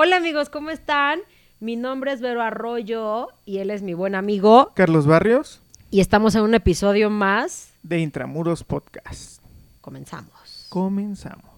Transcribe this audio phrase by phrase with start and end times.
[0.00, 1.18] Hola amigos, ¿cómo están?
[1.58, 4.70] Mi nombre es Vero Arroyo y él es mi buen amigo.
[4.74, 5.60] Carlos Barrios.
[5.90, 7.72] Y estamos en un episodio más.
[7.82, 9.42] De Intramuros Podcast.
[9.80, 10.66] Comenzamos.
[10.68, 11.57] Comenzamos.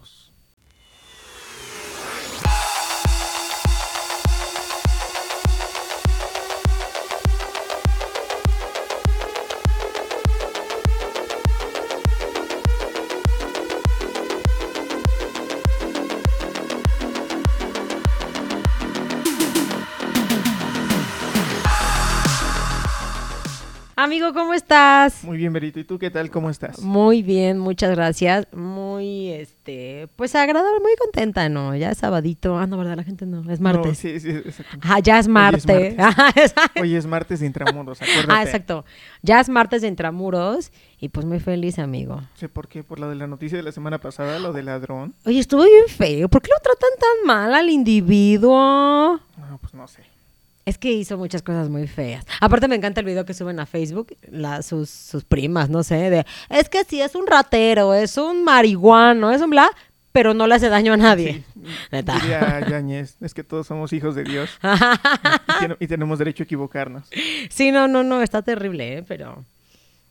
[24.03, 25.23] Amigo, ¿cómo estás?
[25.23, 25.79] Muy bien, Berito.
[25.79, 26.31] ¿Y tú qué tal?
[26.31, 26.79] ¿Cómo estás?
[26.79, 28.47] Muy bien, muchas gracias.
[28.51, 31.75] Muy, este, pues agradable, muy contenta, ¿no?
[31.75, 32.57] Ya es sabadito.
[32.57, 32.97] Ah, no, ¿verdad?
[32.97, 33.85] La gente no, es martes.
[33.85, 34.75] No, sí, sí, exacto.
[34.81, 35.95] Ah, ya es martes.
[36.81, 37.41] Hoy es martes.
[37.41, 38.33] de Intramuros, acuérdate.
[38.33, 38.85] Ah, exacto.
[39.21, 42.23] Ya es martes de Intramuros y pues muy feliz, amigo.
[42.33, 45.13] Sé por qué, por lo de la noticia de la semana pasada, lo del ladrón.
[45.27, 46.27] Oye, estuvo bien feo.
[46.27, 49.19] ¿Por qué lo tratan tan mal al individuo?
[49.37, 50.01] No, pues no sé.
[50.71, 52.25] Es que hizo muchas cosas muy feas.
[52.39, 54.15] Aparte me encanta el video que suben a Facebook,
[54.61, 59.33] sus, sus primas, no sé, de, es que sí, es un ratero, es un marihuano,
[59.33, 59.69] es un bla,
[60.13, 61.43] pero no le hace daño a nadie.
[61.59, 64.49] Sí, es que todos somos hijos de Dios
[65.81, 67.09] y, tenemos derecho a equivocarnos.
[67.49, 69.03] Sí, no, no, no, está terrible, ¿eh?
[69.05, 69.43] pero,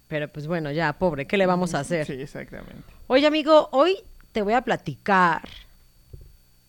[0.08, 2.06] pero pues bueno, ya, pobre, ¿qué le vamos a hacer?
[2.06, 2.84] Sí, exactamente.
[3.06, 3.96] Oye, amigo, hoy
[4.32, 5.40] te voy a platicar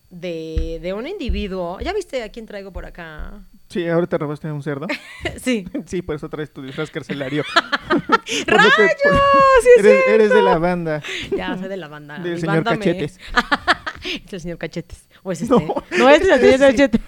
[0.08, 1.78] de, de un individuo.
[1.80, 3.42] ¿Ya viste a quién traigo por acá?
[3.72, 4.86] Sí, ahora te robaste un cerdo.
[5.42, 5.66] sí.
[5.86, 7.42] Sí, por eso traes tu disfraz carcelario.
[8.46, 8.72] ¡Rayos!
[8.76, 11.02] sí, eres, eres, de la banda.
[11.34, 12.18] Ya, soy de la banda.
[12.18, 13.18] Del señor Cachetes.
[14.04, 15.08] es el señor Cachetes.
[15.22, 15.54] ¿O es este?
[15.98, 17.00] No, es el señor Cachetes.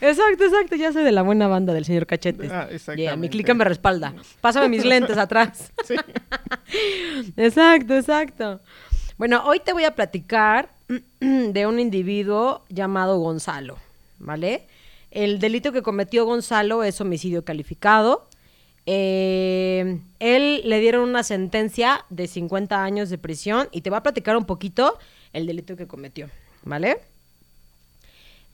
[0.00, 0.76] exacto, exacto.
[0.76, 2.50] Ya soy de la buena banda del señor Cachetes.
[2.50, 3.16] Ah, exactamente.
[3.16, 4.14] mi clica me respalda.
[4.40, 5.72] Pásame mis lentes atrás.
[5.84, 5.96] sí.
[7.36, 8.60] exacto, exacto.
[9.18, 10.68] Bueno, hoy te voy a platicar
[11.20, 13.76] de un individuo llamado Gonzalo,
[14.18, 14.62] ¿vale?
[15.16, 18.28] El delito que cometió Gonzalo es homicidio calificado.
[18.84, 24.02] Eh, él le dieron una sentencia de 50 años de prisión y te va a
[24.02, 24.98] platicar un poquito
[25.32, 26.28] el delito que cometió,
[26.64, 26.98] ¿vale?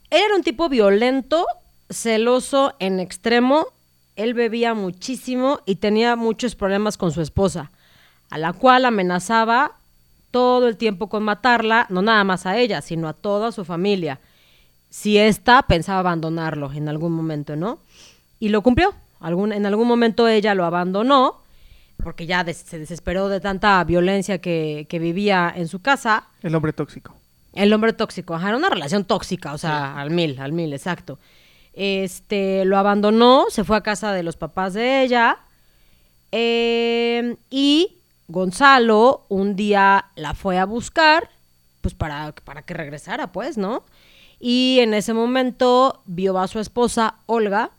[0.08, 1.46] Era un tipo violento,
[1.90, 3.66] celoso en extremo,
[4.14, 7.72] él bebía muchísimo y tenía muchos problemas con su esposa,
[8.30, 9.78] a la cual amenazaba
[10.30, 14.20] todo el tiempo con matarla, no nada más a ella, sino a toda su familia
[14.92, 17.80] si ésta pensaba abandonarlo en algún momento, ¿no?
[18.38, 18.94] Y lo cumplió.
[19.20, 21.40] Algún, en algún momento ella lo abandonó
[22.02, 26.28] porque ya se desesperó de tanta violencia que, vivía en su casa.
[26.42, 27.14] El hombre tóxico.
[27.54, 31.18] El hombre tóxico, ajá, era una relación tóxica, o sea, al mil, al mil, exacto.
[31.72, 35.38] Este, lo abandonó, se fue a casa de los papás de ella
[36.32, 37.96] eh, y
[38.28, 41.30] Gonzalo un día la fue a buscar,
[41.80, 43.84] pues para, para que regresara, pues, ¿no?
[44.44, 47.70] Y en ese momento vio a su esposa, Olga.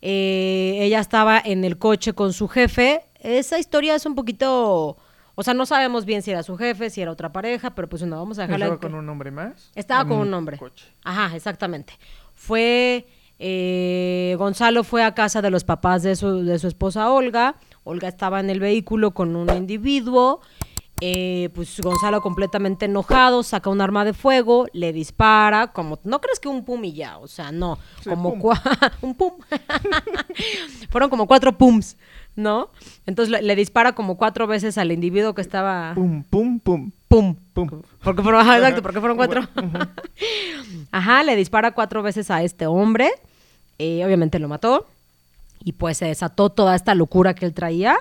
[0.00, 3.02] Eh, ella estaba en el coche con su jefe.
[3.18, 4.96] Esa historia es un poquito...
[5.34, 8.02] O sea, no sabemos bien si era su jefe, si era otra pareja, pero pues
[8.02, 8.66] no, vamos a dejarla...
[8.66, 9.72] ¿Estaba con un hombre más?
[9.74, 10.60] Estaba con un hombre.
[11.02, 11.94] Ajá, exactamente.
[12.34, 13.08] Fue...
[13.40, 17.56] Eh, Gonzalo fue a casa de los papás de su, de su esposa Olga.
[17.82, 20.40] Olga estaba en el vehículo con un individuo
[21.00, 26.38] eh, pues Gonzalo completamente enojado, saca un arma de fuego, le dispara, como, no crees
[26.40, 28.30] que un pum y ya, o sea, no, como
[29.02, 29.32] un pum.
[30.90, 31.96] Fueron como cuatro pums,
[32.36, 32.68] ¿no?
[33.06, 35.92] Entonces le, dispara como cuatro veces al individuo que estaba...
[35.94, 36.90] Pum, pum, pum.
[37.08, 37.34] Pum.
[37.54, 37.82] Pum.
[38.04, 39.42] Porque fueron, exacto, porque fueron cuatro.
[40.92, 43.10] Ajá, le dispara cuatro veces a este hombre,
[43.78, 44.86] eh, obviamente lo mató,
[45.64, 47.98] y pues se desató toda esta locura que él traía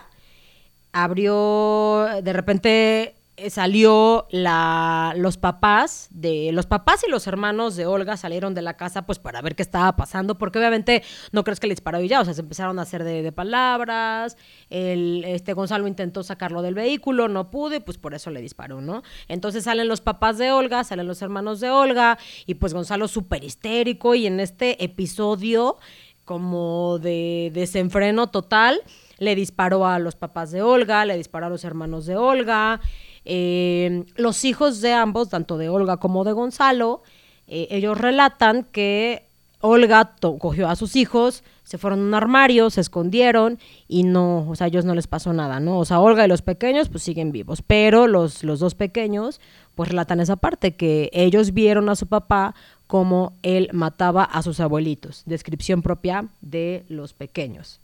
[0.92, 7.86] abrió, de repente eh, salió la, los papás de los papás y los hermanos de
[7.86, 11.62] Olga salieron de la casa pues para ver qué estaba pasando porque obviamente no crees
[11.62, 14.36] que le disparó y ya o sea se empezaron a hacer de, palabras
[14.70, 19.04] el este Gonzalo intentó sacarlo del vehículo no pude pues por eso le disparó no
[19.30, 23.46] entonces salen los papás de Olga salen los hermanos de Olga y pues Gonzalo súper
[23.46, 25.78] histérico y en este episodio
[26.26, 28.82] como de desenfreno total
[29.20, 32.82] le disparó a los papás de Olga, le disparó a los hermanos de Olga,
[33.26, 37.04] eh, los hijos de ambos, tanto de Olga como de Gonzalo,
[37.48, 39.24] eh, ellos relatan que
[39.62, 44.56] Olga cogió a sus hijos, se fueron a un armario, se escondieron y no, o
[44.56, 45.78] sea, a ellos no les pasó nada, ¿no?
[45.80, 49.42] O sea, Olga y los pequeños pues siguen vivos, pero los, los dos pequeños
[49.76, 52.56] pues relatan esa parte, que ellos vieron a su papá
[52.88, 57.80] como él mataba a sus abuelitos, descripción propia de los pequeños.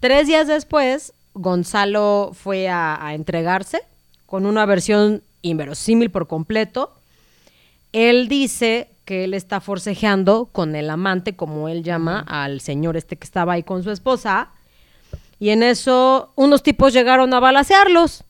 [0.00, 3.82] Tres días después, Gonzalo fue a, entregarse
[4.26, 6.92] con una versión inverosímil por completo.
[7.92, 13.16] Él dice que él está forcejeando con el amante, como él llama, al señor este
[13.16, 14.50] que estaba ahí con su esposa.
[15.40, 18.24] Y en eso unos tipos llegaron a balasearlos.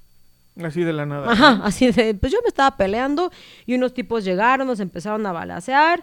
[0.62, 1.30] Así de la nada.
[1.30, 3.30] Ajá, así de, pues yo me estaba peleando
[3.66, 6.02] y unos tipos llegaron, nos empezaron a balasear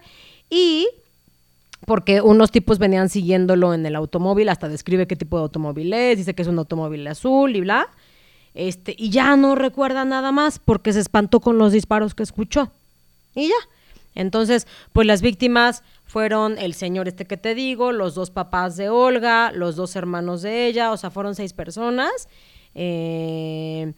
[0.49, 0.87] y
[1.85, 6.17] porque unos tipos venían siguiéndolo en el automóvil, hasta describe qué tipo de automóvil es,
[6.17, 7.87] dice que es un automóvil azul y bla.
[8.53, 12.71] Este, y ya no recuerda nada más porque se espantó con los disparos que escuchó.
[13.35, 13.55] Y ya.
[14.15, 18.89] Entonces, pues las víctimas fueron el señor este que te digo, los dos papás de
[18.89, 22.29] Olga, los dos hermanos de ella, o sea, fueron seis personas.
[22.73, 23.93] Eh,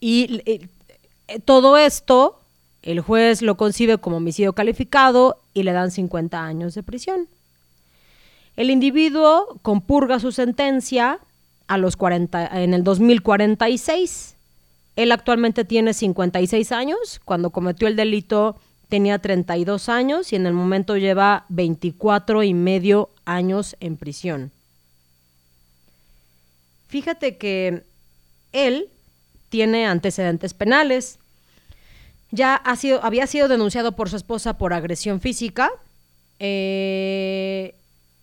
[0.00, 0.68] y eh,
[1.44, 2.37] todo esto,
[2.88, 7.28] el juez lo concibe como homicidio calificado y le dan 50 años de prisión.
[8.56, 11.18] El individuo compurga su sentencia
[11.66, 14.36] a los 40, en el 2046.
[14.96, 17.20] Él actualmente tiene 56 años.
[17.26, 18.56] Cuando cometió el delito
[18.88, 24.50] tenía 32 años y en el momento lleva 24 y medio años en prisión.
[26.88, 27.82] Fíjate que
[28.52, 28.88] él
[29.50, 31.18] tiene antecedentes penales.
[32.30, 35.70] Ya ha sido, había sido denunciado por su esposa por agresión física
[36.38, 37.74] eh,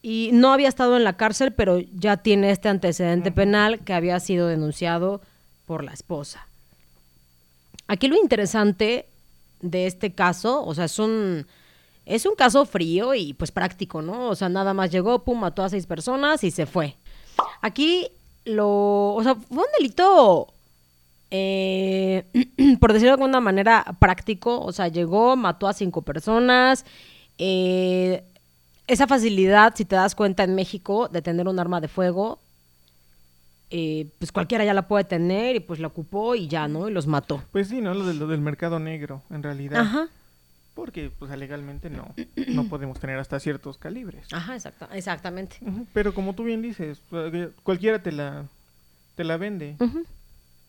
[0.02, 4.20] y no había estado en la cárcel, pero ya tiene este antecedente penal que había
[4.20, 5.22] sido denunciado
[5.66, 6.48] por la esposa.
[7.88, 9.08] Aquí lo interesante
[9.62, 11.48] de este caso, o sea, es un,
[12.06, 14.30] es un caso frío y pues práctico, ¿no?
[14.30, 16.96] O sea, nada más llegó, pum, mató a seis personas y se fue.
[17.62, 18.08] Aquí
[18.46, 20.48] lo, o sea, fue un delito,
[21.32, 22.26] eh,
[22.80, 26.86] por decirlo de alguna manera, práctico, o sea, llegó, mató a cinco personas,
[27.38, 28.24] eh,
[28.88, 32.40] esa facilidad, si te das cuenta en México, de tener un arma de fuego,
[33.72, 36.88] eh, pues cualquiera ya la puede tener y pues la ocupó y ya, ¿no?
[36.88, 37.44] Y los mató.
[37.52, 37.94] Pues sí, ¿no?
[37.94, 39.82] Lo del, lo del mercado negro, en realidad.
[39.82, 40.08] Ajá.
[40.76, 42.14] Porque, pues, legalmente no,
[42.48, 44.28] no podemos tener hasta ciertos calibres.
[44.34, 45.58] Ajá, exacta, exactamente.
[45.94, 48.46] Pero como tú bien dices, eh, cualquiera te la,
[49.16, 50.04] te la vende, Ujú.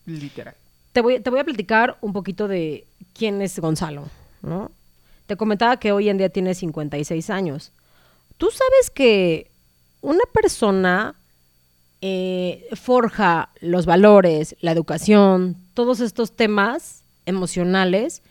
[0.06, 0.54] Literal.
[0.92, 4.04] Te voy, te voy a platicar un poquito de quién es Gonzalo,
[4.42, 4.70] ¿no?
[5.26, 7.72] Te comentaba que hoy en día tiene 56 años.
[8.38, 9.50] ¿Tú sabes que
[10.00, 11.14] una persona
[12.00, 18.22] eh, forja los valores, la educación, todos estos temas emocionales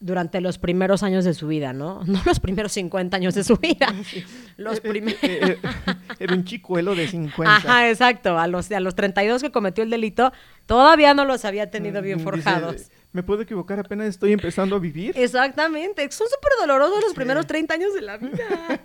[0.00, 2.02] durante los primeros años de su vida, ¿no?
[2.06, 3.92] No los primeros 50 años de su vida.
[4.56, 5.20] Los Eh, eh, primeros...
[5.22, 5.58] eh,
[6.20, 7.56] Era un chicuelo de 50.
[7.56, 8.38] Ajá, exacto.
[8.38, 10.32] A los, a los 32 que cometió el delito,
[10.66, 12.72] todavía no los había tenido bien Mm, forjados.
[12.76, 15.12] dice, Me puedo equivocar, apenas estoy empezando a vivir.
[15.16, 16.02] Exactamente.
[16.12, 17.16] Son súper dolorosos los Sí.
[17.16, 18.80] primeros 30 años de la vida.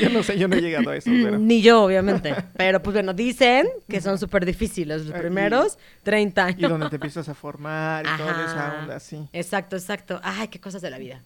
[0.00, 1.38] Yo no sé, yo no he llegado a eso, pero...
[1.38, 2.34] Ni yo, obviamente.
[2.56, 6.58] Pero pues bueno, dicen que son súper difíciles los Ah, y- primeros 30 años.
[6.60, 8.80] Y donde te empiezas a formar y toda esa Ajá.
[8.82, 9.28] onda así.
[9.32, 10.20] Exacto, exacto.
[10.24, 11.22] Ay, qué cosas de la vida.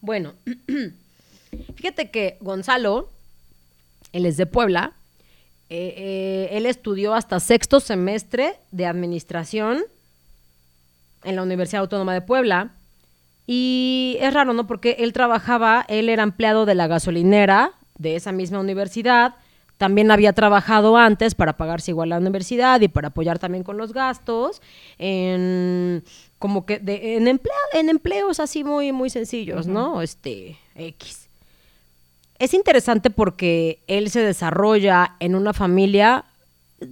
[0.00, 0.34] Bueno,
[1.76, 3.08] fíjate que Gonzalo,
[4.12, 4.92] él es de Puebla,
[5.70, 9.84] eh, eh, él estudió hasta sexto semestre de administración
[11.24, 12.70] en la Universidad Autónoma de Puebla.
[13.46, 14.66] Y es raro, ¿no?
[14.66, 19.34] Porque él trabajaba, él era empleado de la gasolinera de esa misma universidad.
[19.78, 23.92] También había trabajado antes para pagarse igual la universidad y para apoyar también con los
[23.92, 24.60] gastos.
[24.98, 26.04] En
[26.38, 30.02] como que de- en, en empleos así muy, muy sencillos, ¿no?
[30.02, 31.28] Este, X.
[32.38, 36.24] Es interesante porque él se desarrolla en una familia,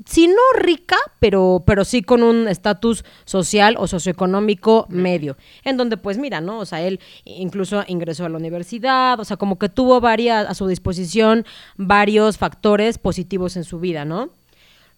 [0.05, 5.97] si no rica, pero, pero sí con un estatus social o socioeconómico medio, en donde
[5.97, 6.59] pues mira, ¿no?
[6.59, 10.55] O sea, él incluso ingresó a la universidad, o sea, como que tuvo varias, a
[10.55, 14.31] su disposición varios factores positivos en su vida, ¿no?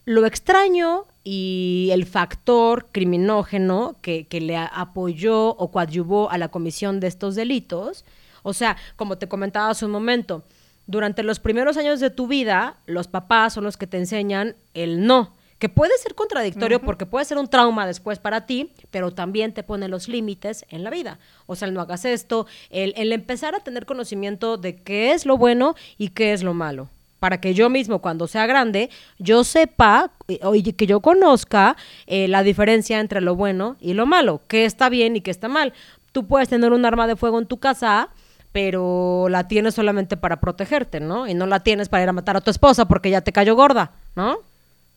[0.05, 6.99] Lo extraño y el factor criminógeno que, que le apoyó o coadyuvó a la comisión
[6.99, 8.05] de estos delitos,
[8.41, 10.43] o sea, como te comentaba hace un momento,
[10.89, 15.05] durante los primeros años de tu vida, los papás son los que te enseñan el
[15.05, 19.53] no, que puede ser contradictorio porque puede ser un trauma después para ti, pero también
[19.53, 21.19] te pone los límites en la vida.
[21.45, 25.27] O sea, el no hagas esto, el, el empezar a tener conocimiento de qué es
[25.27, 29.43] lo bueno y qué es lo malo para que yo mismo cuando sea grande yo
[29.43, 31.75] sepa eh, o y que yo conozca
[32.07, 35.49] eh, la diferencia entre lo bueno y lo malo, qué está bien y qué está
[35.49, 35.73] mal.
[36.13, 38.09] Tú puedes tener un arma de fuego en tu casa,
[38.51, 41.27] pero la tienes solamente para protegerte, ¿no?
[41.27, 43.55] Y no la tienes para ir a matar a tu esposa porque ya te cayó
[43.55, 44.37] gorda, ¿no?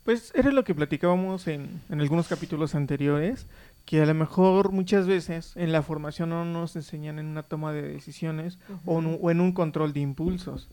[0.04, 3.46] Pues era lo que platicábamos en, en algunos capítulos anteriores,
[3.84, 7.72] que a lo mejor muchas veces en la formación no nos enseñan en una toma
[7.72, 10.68] de decisiones o, en un, o en un control de impulsos.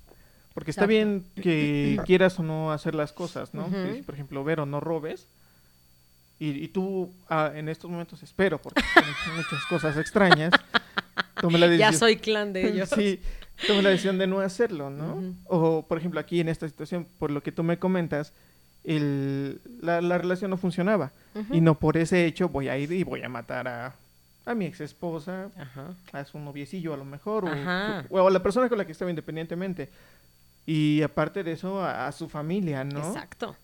[0.53, 3.69] Porque está bien que quieras o no hacer las cosas, ¿no?
[3.69, 5.27] Que por ejemplo, ver o no robes.
[6.39, 10.53] Y, y tú ah, en estos momentos espero, porque tienes muchas cosas extrañas,
[11.41, 11.91] tomé la decisión.
[11.91, 12.89] ya soy clan de ellos.
[12.89, 13.19] sí,
[13.67, 15.35] tomé la decisión de no hacerlo, ¿no?
[15.45, 18.33] O, por ejemplo, aquí en esta situación, por lo que tú me comentas,
[18.83, 21.11] el, la, la relación no funcionaba.
[21.51, 23.95] Y no por ese hecho voy a ir y voy a matar a,
[24.45, 25.49] a mi ex esposa,
[26.11, 27.49] a su noviecillo a lo mejor, o,
[28.09, 29.89] o, a la persona con la que estaba independientemente.
[30.65, 32.99] Y aparte de eso, a, su familia, ¿no?
[32.99, 33.55] Exacto.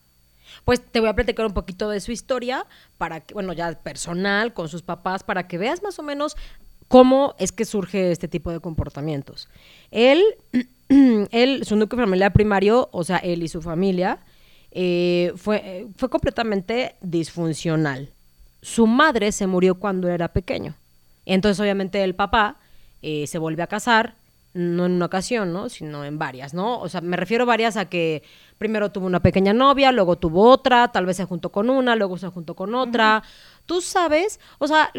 [0.64, 2.66] Pues te voy a platicar un poquito de su historia,
[2.98, 6.36] para que, bueno, ya personal, con sus papás, para que veas más o menos
[6.88, 9.50] cómo es que surge este tipo de comportamientos.
[9.92, 10.24] Él,
[11.32, 14.20] él su núcleo familiar primario, o sea, él y su familia,
[14.72, 18.10] eh, fue, fue completamente disfuncional.
[18.62, 20.76] Su madre se murió cuando era pequeño.
[21.26, 22.58] Entonces, obviamente, el papá
[23.02, 24.16] eh, se vuelve a casar,
[24.54, 25.70] no en una ocasión, ¿no?
[25.70, 26.80] Sino en varias, ¿no?
[26.80, 28.24] O sea, me refiero varias a que
[28.58, 32.18] primero tuvo una pequeña novia, luego tuvo otra, tal vez se juntó con una, luego
[32.18, 33.22] se juntó con otra.
[33.66, 34.92] Tú sabes, o sea,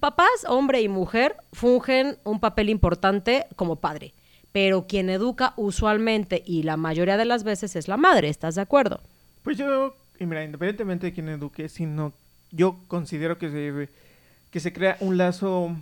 [0.00, 4.14] papás, hombre y mujer, fungen un papel importante como padre,
[4.52, 8.62] pero quien educa usualmente y la mayoría de las veces es la madre, ¿estás de
[8.62, 9.00] acuerdo?
[9.42, 12.12] Pues yo, mira, independientemente de quien eduque, sino
[12.52, 13.88] yo considero que se,
[14.50, 15.76] que se crea un lazo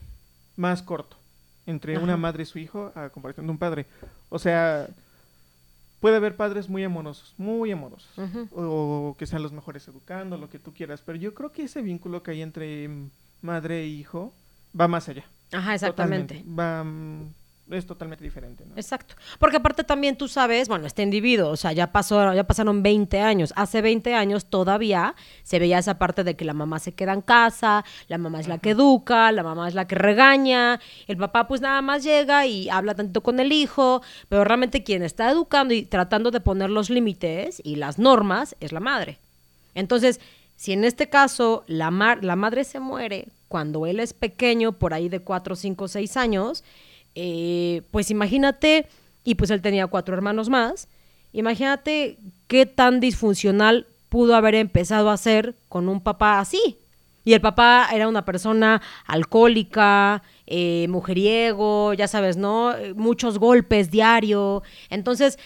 [0.57, 1.17] más corto
[1.67, 3.87] entre una madre y su hijo a comparación de un padre.
[4.31, 4.89] O sea,
[6.03, 8.11] puede haber padres muy amorosos, muy amorosos,
[8.55, 11.81] o que sean los mejores educando, lo que tú quieras, pero yo creo que ese
[11.81, 12.91] vínculo que hay entre
[13.41, 14.35] madre e hijo
[14.79, 15.25] va más allá.
[15.53, 16.45] Ajá, exactamente.
[16.59, 17.33] Va mm,
[17.77, 18.77] es totalmente diferente, ¿no?
[18.77, 19.15] Exacto.
[19.39, 23.21] Porque aparte también tú sabes, bueno, este individuo, o sea, ya pasó, ya pasaron 20
[23.21, 23.53] años.
[23.57, 27.23] Hace 20 años todavía se veía esa parte de que la mamá se queda en
[27.23, 31.49] casa, la mamá es la que educa, la mamá es la que regaña, el papá
[31.49, 35.75] pues nada más llega y habla tanto con el hijo, pero realmente quien está educando
[35.75, 39.19] y tratando de poner los límites y las normas es la madre.
[39.75, 40.21] Entonces,
[40.57, 45.09] si en este caso la, la madre se muere cuando él es pequeño, por ahí
[45.09, 46.65] de 4, 5, 6 años,
[47.15, 48.87] eh, pues imagínate,
[49.25, 50.89] y pues él tenía cuatro hermanos más,
[51.33, 56.79] imagínate qué tan disfuncional pudo haber empezado a ser con un papá así.
[57.25, 62.75] Y el papá era una persona alcohólica, eh, mujeriego, ya sabes, ¿no?
[62.75, 64.63] Eh, muchos golpes diario.
[64.91, 65.39] Entonces,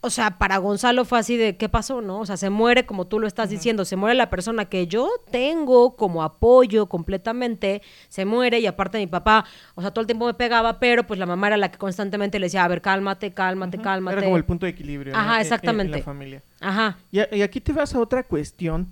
[0.00, 2.20] o sea, para Gonzalo fue así de, ¿qué pasó, no?
[2.20, 5.08] O sea, se muere, como tú lo estás diciendo, se muere la persona que yo
[5.32, 10.26] tengo como apoyo completamente, se muere y aparte mi papá, o sea, todo el tiempo
[10.26, 13.32] me pegaba, pero pues la mamá era la que constantemente le decía, a ver, cálmate,
[13.32, 14.18] cálmate, cálmate.
[14.18, 15.16] Era como el punto de equilibrio.
[15.16, 15.94] Ajá, exactamente.
[15.94, 16.42] En, la familia.
[16.60, 16.96] Ajá.
[17.10, 18.86] Y, y aquí te vas a otra cuestión,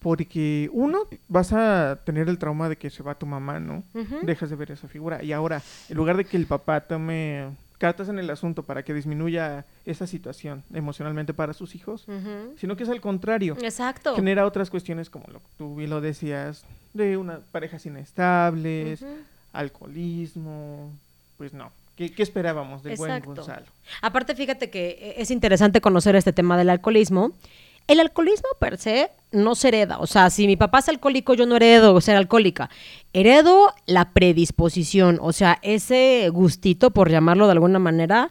[0.00, 3.84] porque uno, vas a tener el trauma de que se va tu mamá, ¿no?
[4.22, 5.22] Dejas de ver esa figura.
[5.22, 7.48] Y ahora, en lugar de que el papá tome
[7.78, 12.06] cartas en el asunto para que disminuya esa situación emocionalmente para sus hijos,
[12.56, 13.56] sino que es al contrario.
[13.62, 14.14] Exacto.
[14.14, 19.04] Genera otras cuestiones como lo que tú lo decías, de una parejas inestables,
[19.52, 20.92] alcoholismo,
[21.36, 21.70] pues no.
[21.96, 23.66] ¿Qué, esperábamos del buen Gonzalo?
[24.02, 27.32] Aparte, fíjate que es interesante conocer este tema del alcoholismo
[27.88, 29.98] el alcoholismo per se no se hereda.
[29.98, 32.70] O sea, si mi papá es alcohólico, yo no heredo ser alcohólica.
[33.12, 38.30] Heredo la predisposición, o sea, ese gustito, por llamarlo de alguna manera,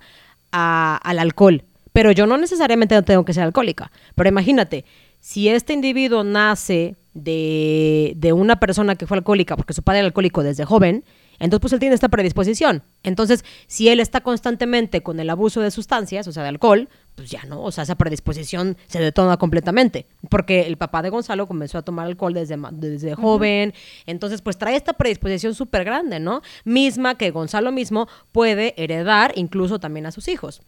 [0.51, 1.65] al alcohol.
[1.91, 3.91] Pero yo no necesariamente tengo que ser alcohólica.
[4.15, 4.85] Pero imagínate,
[5.19, 10.07] si este individuo nace de, de una persona que fue alcohólica, porque su padre era
[10.07, 11.03] alcohólico desde joven,
[11.39, 12.84] entonces, pues él tiene esta predisposición.
[13.03, 17.29] Entonces, si él está constantemente con el abuso de sustancias, o sea, de alcohol, pues
[17.29, 20.08] ya no, o sea, esa predisposición se detona completamente.
[20.29, 23.74] Porque el papá de Gonzalo comenzó a tomar alcohol desde, desde joven.
[24.06, 26.41] Entonces, pues trae esta predisposición súper grande, ¿no?
[26.63, 30.62] Misma que Gonzalo mismo puede heredar incluso también a sus hijos.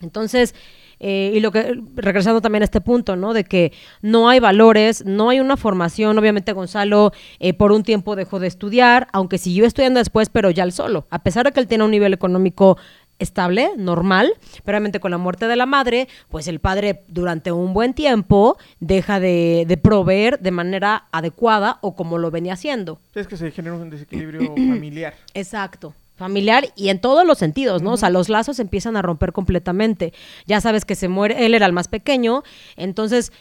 [0.00, 0.54] Entonces,
[1.04, 3.34] eh, y lo que, regresando también a este punto, ¿no?
[3.34, 6.16] De que no hay valores, no hay una formación.
[6.16, 10.62] Obviamente Gonzalo eh, por un tiempo dejó de estudiar, aunque siguió estudiando después, pero ya
[10.62, 11.06] él solo.
[11.10, 12.78] A pesar de que él tiene un nivel económico
[13.18, 14.32] estable, normal,
[14.64, 18.56] pero obviamente con la muerte de la madre, pues el padre durante un buen tiempo
[18.78, 23.00] deja de, de, proveer de manera adecuada o como lo venía haciendo.
[23.14, 25.14] Es que se genera un desequilibrio familiar.
[25.34, 27.94] Exacto familiar y en todos los sentidos, ¿no?
[27.94, 30.12] O sea, los lazos empiezan a romper completamente.
[30.46, 32.44] Ya sabes que se muere, él era el más pequeño,
[32.76, 33.32] entonces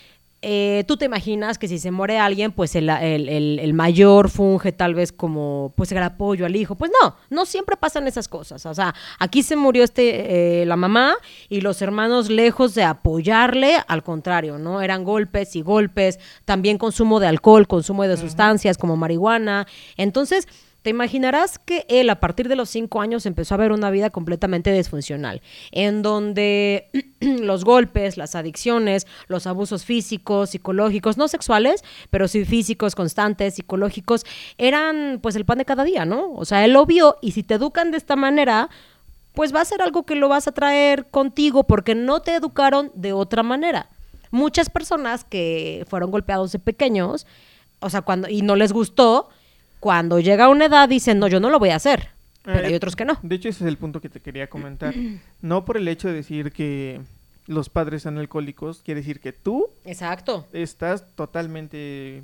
[0.43, 4.95] eh, tú te imaginas que si se muere alguien, pues el, el, mayor funge tal
[4.95, 6.73] vez como pues el apoyo al hijo.
[6.73, 8.65] Pues no, no siempre pasan esas cosas.
[8.65, 11.13] O sea, aquí se murió este, eh, la mamá
[11.47, 14.81] y los hermanos lejos de apoyarle, al contrario, ¿no?
[14.81, 19.67] Eran golpes y golpes, también consumo de alcohol, consumo de sustancias como marihuana.
[19.95, 20.47] Entonces,
[20.81, 24.09] te imaginarás que él a partir de los cinco años empezó a ver una vida
[24.09, 32.27] completamente disfuncional, en donde los golpes, las adicciones, los abusos físicos, psicológicos, no sexuales, pero
[32.27, 34.25] sí físicos, constantes, psicológicos,
[34.57, 36.33] eran pues el pan de cada día, ¿no?
[36.33, 38.69] O sea, él lo vio y si te educan de esta manera,
[39.33, 42.91] pues va a ser algo que lo vas a traer contigo porque no te educaron
[42.95, 43.89] de otra manera.
[44.31, 47.27] Muchas personas que fueron golpeados de pequeños,
[47.81, 49.29] o sea, cuando y no les gustó,
[49.81, 52.07] cuando llega a una edad dicen, "No, yo no lo voy a hacer."
[52.43, 53.19] Pero hay Eh, otros que no.
[53.21, 54.93] De hecho, ese es el punto que te quería comentar.
[55.41, 57.01] No por el hecho de decir que
[57.47, 60.47] los padres son alcohólicos, quiere decir que tú Exacto.
[60.53, 62.23] estás totalmente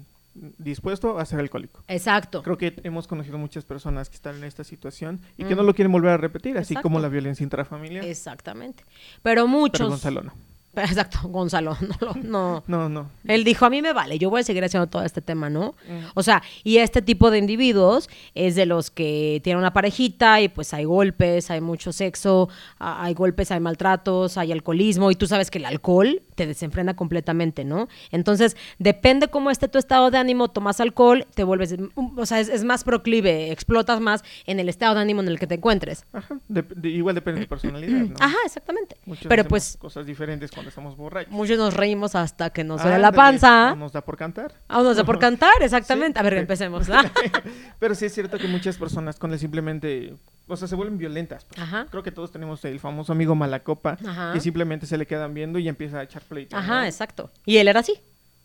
[0.59, 1.83] dispuesto a ser alcohólico.
[1.87, 2.43] Exacto.
[2.43, 5.73] Creo que hemos conocido muchas personas que están en esta situación y que no lo
[5.73, 8.05] quieren volver a repetir, así como la violencia intrafamiliar.
[8.05, 8.83] Exactamente.
[9.23, 9.79] Pero muchos.
[9.79, 10.33] Pero Gonzalo no.
[10.85, 11.77] Exacto, Gonzalo.
[11.99, 12.63] No, no.
[12.67, 13.09] No, no.
[13.25, 15.75] Él dijo, a mí me vale, yo voy a seguir haciendo todo este tema, ¿no?
[15.87, 16.05] Mm.
[16.15, 20.49] O sea, y este tipo de individuos es de los que tienen una parejita y
[20.49, 25.49] pues hay golpes, hay mucho sexo, hay golpes, hay maltratos, hay alcoholismo y tú sabes
[25.51, 27.87] que el alcohol te desenfrena completamente, ¿no?
[28.11, 32.49] Entonces, depende cómo esté tu estado de ánimo, tomas alcohol, te vuelves, o sea, es,
[32.49, 36.05] es más proclive, explotas más en el estado de ánimo en el que te encuentres.
[36.13, 36.39] Ajá.
[36.47, 38.15] De- igual depende de tu personalidad, ¿no?
[38.19, 38.97] Ajá, exactamente.
[39.05, 41.31] Muchos Pero pues cosas diferentes cuando estamos borrachos.
[41.31, 43.69] muchos nos reímos hasta que nos duele la panza.
[43.71, 44.53] no Nos da por cantar.
[44.67, 46.19] Ah, nos da por cantar, exactamente.
[46.19, 46.21] Sí.
[46.21, 46.89] A ver, empecemos.
[46.89, 47.03] ¿ah?
[47.79, 50.15] Pero sí es cierto que muchas personas con el simplemente,
[50.47, 51.45] o sea, se vuelven violentas.
[51.45, 51.59] pues.
[51.59, 51.87] Ajá.
[51.89, 54.33] Creo que todos tenemos el famoso amigo malacopa Ajá.
[54.33, 56.55] que simplemente se le quedan viendo y empieza a echar pleito.
[56.55, 56.61] ¿no?
[56.61, 57.29] Ajá, exacto.
[57.45, 57.95] Y él era así.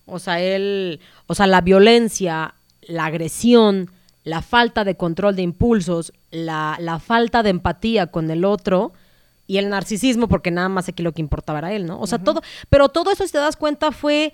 [0.06, 3.90] O sea, él, o sea, la violencia, la agresión,
[4.24, 8.92] la falta de control de impulsos, la, la falta de empatía con el otro
[9.52, 12.00] y el narcisismo, porque nada más aquí lo que importaba era él, ¿no?
[12.00, 12.40] O sea, todo,
[12.70, 14.32] pero todo eso, si te das cuenta, fue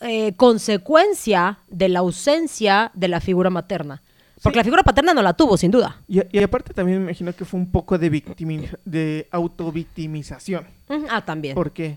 [0.00, 4.02] eh, consecuencia de la ausencia de la figura materna.
[4.42, 4.60] Porque Sí.
[4.60, 5.96] la figura paterna no la tuvo, sin duda.
[6.08, 10.64] Y, y aparte también me imagino que fue un poco de, victimi- de autovictimización.
[11.08, 11.54] Ah, también.
[11.54, 11.96] ¿Por qué?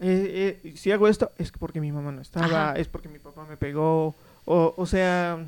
[0.00, 2.78] Eh, eh, si hago esto es porque mi mamá no estaba, Ajá.
[2.78, 4.14] es porque mi papá me pegó,
[4.44, 5.38] o, o sea,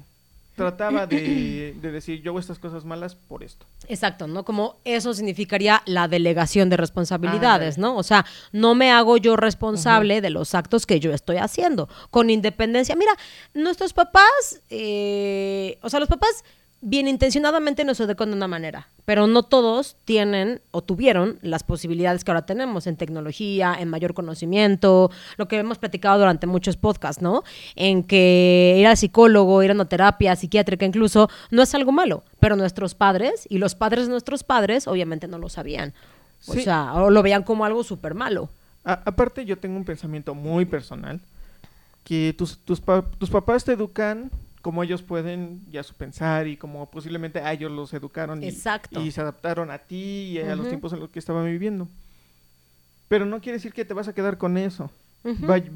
[0.57, 3.67] trataba de, de decir yo hago estas cosas malas por esto.
[3.89, 4.45] Exacto, ¿no?
[4.45, 7.79] Como eso significaría la delegación de responsabilidades.
[7.79, 7.97] ¿no?
[7.97, 12.31] O sea, no me hago yo responsable de los actos que yo estoy haciendo, con
[12.31, 12.97] independencia.
[12.97, 13.13] Mira,
[13.55, 16.45] nuestros papás, eh, o sea, los papás
[16.83, 22.23] bien intencionadamente nos educan de una manera, pero no todos tienen o tuvieron las posibilidades
[22.23, 27.23] que ahora tenemos en tecnología, en mayor conocimiento, lo que hemos platicado durante muchos podcasts,
[27.23, 27.43] ¿no?
[27.75, 32.23] En que ir al psicólogo, ir a una terapia psiquiátrica incluso, no es algo malo,
[32.41, 35.95] pero nuestros padres y los padres de nuestros padres obviamente no lo sabían.
[36.47, 36.63] O Sí.
[36.63, 38.49] sea, o lo veían como algo súper malo.
[38.85, 41.21] A- aparte yo tengo un pensamiento muy personal,
[42.05, 44.31] que tus, tus, pa- tus papás te educan
[44.67, 48.51] como ellos pueden y a su pensar y como posiblemente a ellos los educaron y,
[49.01, 51.87] y se adaptaron a ti y a los tiempos en los que estaban viviendo.
[53.07, 54.91] Pero no quiere decir que te vas a quedar con eso.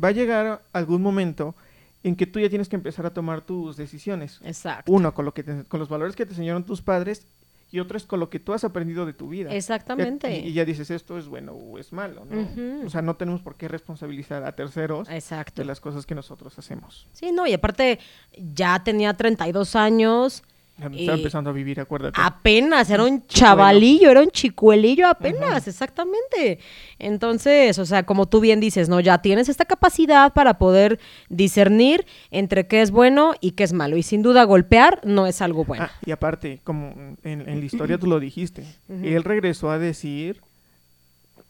[0.03, 1.55] Va a llegar algún momento
[2.03, 4.41] en que tú ya tienes que empezar a tomar tus decisiones.
[4.43, 4.91] Exacto.
[4.91, 7.27] Uno, con, lo que te- con los valores que te enseñaron tus padres
[7.71, 9.55] y otro es con lo que tú has aprendido de tu vida.
[9.55, 10.39] Exactamente.
[10.39, 12.87] Y, y ya dices, esto es bueno o es malo, ¿no?
[12.87, 15.63] O sea, no tenemos por qué responsabilizar a terceros Exacto.
[15.63, 17.09] de las cosas que nosotros hacemos.
[17.13, 17.99] Sí, no, y aparte
[18.37, 20.43] ya tenía 32 años,
[20.81, 22.19] Estaba Y- empezando a vivir, acuérdate.
[22.23, 26.59] apenas, era un chavalillo, era un chicuelillo apenas, exactamente.
[26.99, 29.01] Entonces, o sea, como tú bien dices, ¿no?
[29.01, 33.97] Ya tienes esta capacidad para poder discernir entre qué es bueno y qué es malo.
[33.97, 35.85] Y sin duda golpear no es algo bueno.
[35.85, 36.89] Ah, y aparte, como
[37.25, 40.41] en, en la historia tú lo dijiste, él regresó a decir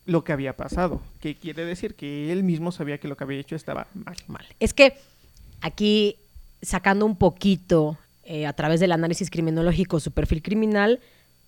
[0.06, 1.00] lo que había pasado.
[1.20, 4.16] Que quiere decir que él mismo sabía que lo que había hecho estaba mal.
[4.26, 4.44] mal.
[4.58, 4.94] Es que
[5.60, 6.16] aquí,
[6.62, 11.00] sacando un poquito eh, a través del análisis criminológico su perfil criminal,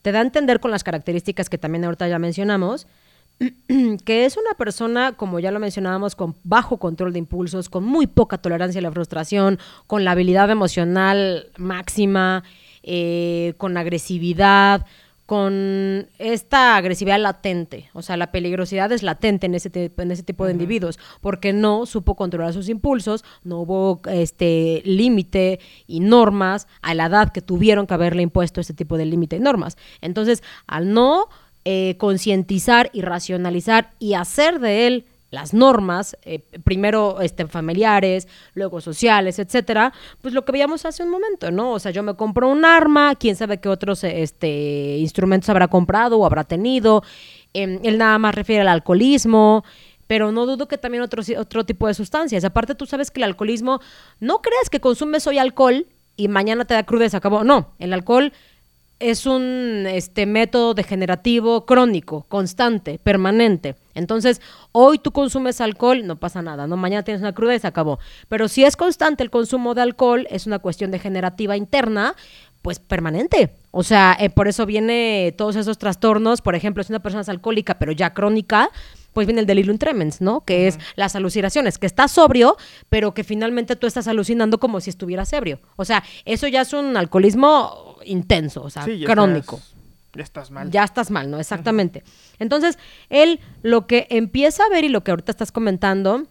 [0.03, 2.87] te da a entender con las características que también ahorita ya mencionamos,
[4.05, 8.07] que es una persona, como ya lo mencionábamos, con bajo control de impulsos, con muy
[8.07, 12.43] poca tolerancia a la frustración, con la habilidad emocional máxima,
[12.83, 14.87] eh, con agresividad,
[15.27, 17.89] con esta agresividad latente.
[17.93, 21.87] O sea, la peligrosidad es latente en ese, en ese tipo de individuos, porque no
[21.87, 27.87] supo controlar sus impulsos, no hubo este límite y normas a la edad que tuvieron
[27.87, 29.77] que haberle impuesto ese tipo de límite y normas.
[30.01, 31.29] Entonces, al no
[31.65, 38.83] eh, concientizar y racionalizar y hacer de él las normas, eh, primero este, familiares, luego
[38.83, 41.73] sociales, etcétera, pues lo que veíamos hace un momento, ¿no?
[41.73, 46.19] O sea, yo me compro un arma, quién sabe qué otros este, instrumentos habrá comprado
[46.19, 47.03] o habrá tenido,
[47.55, 49.65] em, él nada más refiere al alcoholismo,
[50.07, 52.45] pero no dudo que también otro, otro tipo de sustancias.
[52.45, 53.81] Aparte, tú sabes que el alcoholismo,
[54.21, 57.43] no creas que consumes hoy alcohol y mañana te da cruda acabó.
[57.43, 58.35] No, el alcohol
[59.03, 63.75] es un este, método degenerativo crónico, constante, permanente.
[63.95, 66.77] Entonces, hoy tú consumes alcohol, no pasa nada, ¿no?
[66.77, 67.99] Mañana tienes una cruda y se acabó.
[68.29, 72.15] Pero si es constante el consumo de alcohol, es una cuestión degenerativa interna,
[72.63, 73.51] pues permanente.
[73.73, 76.41] O sea, eh, por eso viene todos esos trastornos.
[76.41, 78.71] Por ejemplo, si una persona es alcohólica, pero ya crónica,
[79.13, 80.43] pues viene el delirium tremens, ¿no?
[80.43, 82.57] Que es las alucinaciones, que estás sobrio,
[82.89, 85.61] pero que finalmente tú estás alucinando como si estuvieras ebrio.
[85.77, 89.61] O sea, eso ya es un alcoholismo intenso, o sea, crónico.
[90.15, 90.71] ya estás mal.
[90.71, 91.39] Ya estás mal, ¿no?
[91.39, 92.05] Exactamente.
[92.39, 92.79] Entonces,
[93.11, 96.27] él lo que empieza a ver y lo que ahorita estás comentando,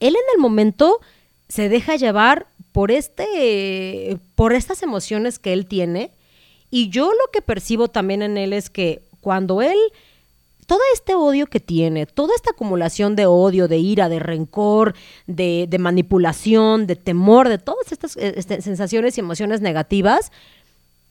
[0.00, 1.00] él en el momento
[1.48, 6.10] se deja llevar por este por estas emociones que él tiene
[6.70, 9.78] y yo lo que percibo también en él es que cuando él
[10.66, 14.94] todo este odio que tiene, toda esta acumulación de odio, de ira, de rencor,
[15.26, 20.32] de, manipulación, de temor, de todas estas eh, este, sensaciones y emociones negativas,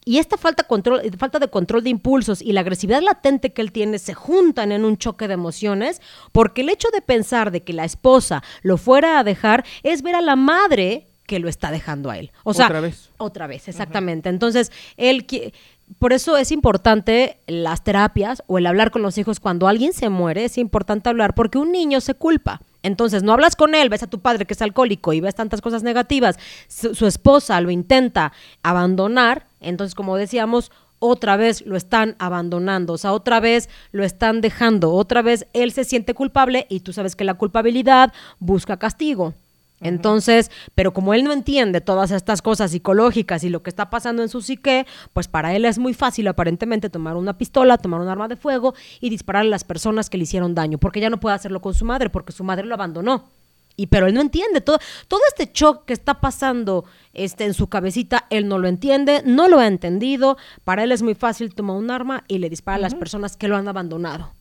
[0.08, 3.72] y esta falta, control, falta de control de impulsos y la agresividad latente que él
[3.72, 6.00] tiene se juntan en un choque de emociones,
[6.32, 10.14] porque el hecho de pensar de que la esposa lo fuera a dejar es ver
[10.14, 12.32] a la madre que lo está dejando a él.
[12.44, 13.10] O sea, otra vez.
[13.18, 14.30] Otra vez, exactamente.
[14.30, 15.26] Entonces, él
[16.00, 20.10] por eso es importante las terapias o el hablar con los hijos cuando alguien se
[20.10, 22.62] muere, es importante hablar porque un niño se culpa.
[22.82, 25.62] Entonces, no hablas con él, ves a tu padre que es alcohólico y ves tantas
[25.62, 32.94] cosas negativas, su, esposa lo intenta abandonar, entonces, como decíamos, otra vez lo están abandonando,
[32.94, 36.94] o sea, otra vez lo están dejando, otra vez él se siente culpable y tú
[36.94, 39.34] sabes que la culpabilidad busca castigo.
[39.82, 44.24] Entonces, pero como él no entiende todas estas cosas psicológicas y lo que está pasando
[44.24, 48.08] en su psique, pues para él es muy fácil aparentemente tomar una pistola, tomar un
[48.08, 51.20] arma de fuego y disparar a las personas que le hicieron daño, porque ya no
[51.20, 53.30] puede hacerlo con su madre, porque su madre lo abandonó.
[53.78, 57.68] Y pero él no entiende todo, todo este shock que está pasando este, en su
[57.68, 60.38] cabecita, él no lo entiende, no lo ha entendido.
[60.64, 63.50] Para él es muy fácil tomar un arma y le dispara a las personas que
[63.50, 64.32] lo han abandonado.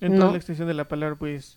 [0.00, 1.56] En toda la extensión de la palabra, pues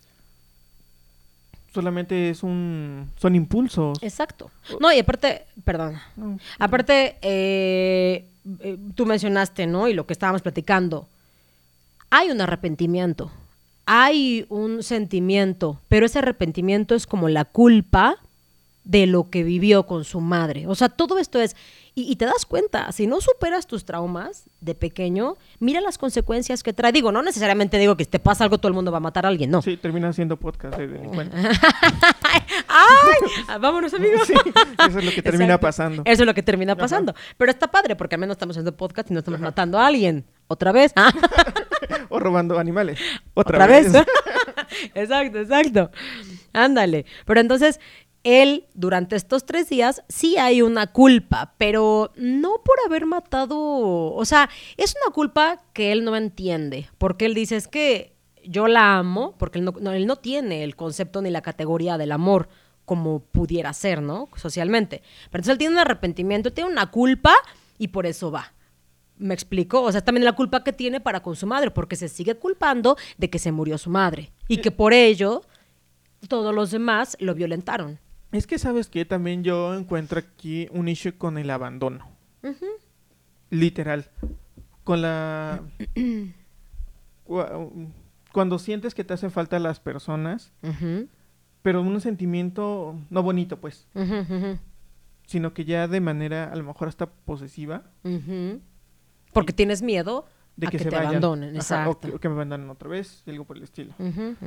[1.72, 3.98] solamente es un son impulsos.
[4.02, 4.50] Exacto.
[4.80, 5.98] No, y aparte, perdón.
[6.58, 8.26] aparte, eh,
[8.60, 9.88] eh, tú mencionaste, ¿no?
[9.88, 11.08] Y lo que estábamos platicando.
[12.10, 13.30] Hay un arrepentimiento.
[13.86, 18.16] Hay un sentimiento, pero ese arrepentimiento es como la culpa
[18.84, 20.66] de lo que vivió con su madre.
[20.66, 21.56] O sea, todo esto es
[21.94, 26.72] y, te das cuenta, si no superas tus traumas de pequeño, mira las consecuencias que
[26.72, 26.90] trae.
[26.90, 29.28] Digo, no necesariamente digo que te pasa algo, todo el mundo va a matar a
[29.28, 29.60] alguien, no.
[29.60, 30.86] Sí, termina siendo podcast de
[32.68, 33.58] ¡Ay!
[33.60, 34.30] Vámonos, amigos.
[34.88, 36.02] eso es lo que termina pasando.
[36.06, 37.14] Eso es lo que termina pasando.
[37.36, 40.24] Pero está padre, porque al menos estamos haciendo podcast y no estamos matando a alguien.
[40.48, 40.94] ¿Otra vez?
[42.08, 43.00] o robando animales.
[43.34, 43.92] ¿Otra, vez?
[43.92, 44.06] vez?
[44.94, 45.90] exacto, exacto.
[46.54, 47.04] Ándale.
[47.26, 47.80] Pero entonces,
[48.24, 54.24] él durante estos tres días sí hay una culpa, pero no por haber matado, o
[54.24, 58.12] sea, es una culpa que él no entiende, porque él dice es que
[58.44, 62.12] yo la amo, porque él no, él no tiene el concepto ni la categoría del
[62.12, 62.48] amor
[62.84, 64.28] como pudiera ser, ¿no?
[64.36, 65.02] Socialmente.
[65.30, 67.34] Pero entonces él tiene un arrepentimiento, tiene una culpa
[67.78, 68.52] y por eso va.
[69.16, 69.82] ¿Me explico?
[69.82, 72.96] O sea, también la culpa que tiene para con su madre, porque se sigue culpando
[73.18, 75.42] de que se murió su madre y que por ello
[76.28, 78.00] todos los demás lo violentaron.
[78.32, 82.08] Es que sabes que también yo encuentro aquí un issue con el abandono.
[83.50, 84.10] Literal.
[84.84, 85.62] Con la...
[88.32, 90.50] Cuando sientes que te hace falta las personas,
[91.60, 93.86] pero un sentimiento no bonito, pues.
[95.26, 97.84] Sino que ya de manera a lo mejor hasta posesiva.
[99.34, 100.24] Porque tienes miedo
[100.56, 103.92] de que, se te abandonen, o, que, me abandonen otra vez, algo por el estilo.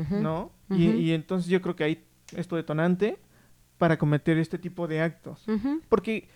[0.10, 0.52] ¿No?
[0.72, 2.04] Y, y entonces yo creo que hay
[2.36, 3.20] esto detonante
[3.78, 5.46] para cometer este tipo de actos.
[5.90, 6.30] Porque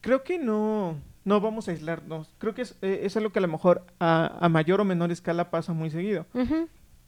[0.00, 2.34] creo que no, no vamos a aislarnos.
[2.38, 5.50] Creo que es, eh, es algo que a lo mejor a, mayor o menor escala
[5.50, 6.26] pasa muy seguido.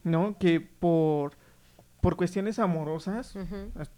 [0.03, 0.37] ¿No?
[0.37, 1.33] Que por,
[2.01, 3.35] por cuestiones amorosas,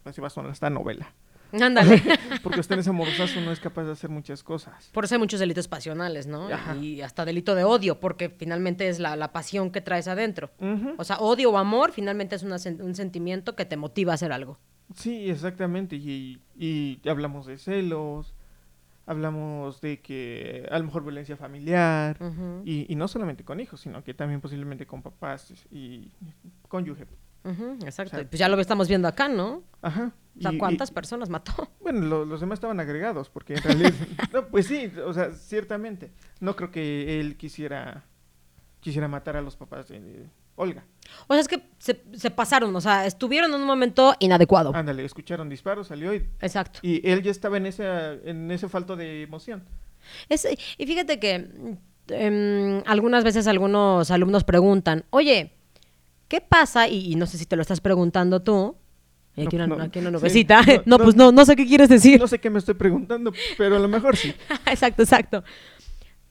[0.06, 1.14] así va a sonar esta novela.
[1.52, 2.02] Ándale.
[2.44, 4.90] por cuestiones amorosas uno es capaz de hacer muchas cosas.
[4.92, 6.48] Por eso hay muchos delitos pasionales, ¿no?
[6.80, 10.52] Y hasta delito de odio, porque finalmente es la, la pasión que traes adentro.
[10.98, 14.60] O sea, odio o amor finalmente es un sentimiento que te motiva a hacer algo.
[14.96, 15.96] Sí, exactamente.
[15.96, 18.34] Y, y hablamos de celos,
[19.06, 22.18] hablamos de que a lo mejor violencia familiar,
[22.64, 26.12] y, y, no solamente con hijos, sino que también posiblemente con papás y
[26.68, 27.08] cónyuge.
[27.86, 28.18] exacto.
[28.30, 29.64] pues ya lo estamos viendo acá, ¿no?
[29.82, 30.14] Ajá.
[30.38, 31.52] O sea, ¿cuántas personas mató?
[31.80, 33.94] Bueno, los demás estaban agregados, porque en realidad...
[34.34, 36.12] no, pues sí, o sea, ciertamente.
[36.40, 38.04] No creo que él quisiera
[38.80, 40.84] quisiera matar a los papás de, Olga.
[41.28, 44.76] O sea, es que se, se pasaron, o sea, estuvieron en un momento inadecuado.
[44.76, 46.80] Ándale, escucharon disparos, salió y, Exacto.
[46.84, 47.84] y él ya estaba en ese,
[48.30, 49.64] en ese falto de emoción.
[50.28, 51.50] Es- y fíjate que
[52.10, 55.54] em, algunas veces algunos alumnos preguntan, oye,
[56.28, 56.88] ¿qué pasa?
[56.88, 58.76] Y, y no sé si te lo estás preguntando tú.
[59.36, 60.62] Y aquí, No, una, no, aquí una sí, nubecita.
[60.62, 61.04] no, no, no.
[61.04, 62.20] pues no, no sé qué quieres decir.
[62.20, 64.34] No sé qué me estoy preguntando, pero a lo mejor sí.
[64.66, 65.44] exacto, exacto.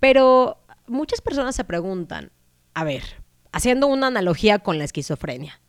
[0.00, 2.30] Pero muchas personas se preguntan,
[2.74, 3.02] a ver,
[3.52, 5.60] haciendo una analogía con la esquizofrenia.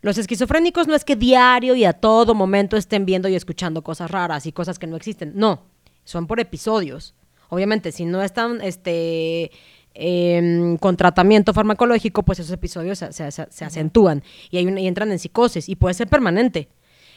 [0.00, 4.10] Los esquizofrénicos no es que diario y a todo momento estén viendo y escuchando cosas
[4.10, 5.32] raras y cosas que no existen.
[5.34, 5.64] No,
[6.04, 7.14] son por episodios.
[7.48, 9.50] Obviamente, si no están este,
[9.94, 14.80] em, con tratamiento farmacológico, pues esos episodios se, se- se- se acentúan y, hay una-
[14.80, 16.68] y entran en psicosis y puede ser permanente.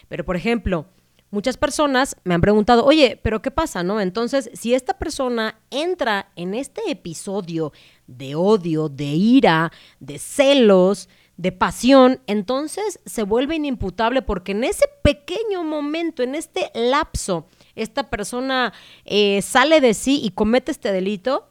[0.07, 0.85] Pero, por ejemplo,
[1.31, 4.01] muchas personas me han preguntado, oye, pero ¿qué pasa, no?
[4.01, 7.71] Entonces, si esta persona entra en este episodio
[8.07, 14.85] de odio, de ira, de celos, de pasión, entonces se vuelve inimputable porque en ese
[15.03, 18.73] pequeño momento, en este lapso, esta persona
[19.05, 21.49] eh, sale de sí y comete este delito,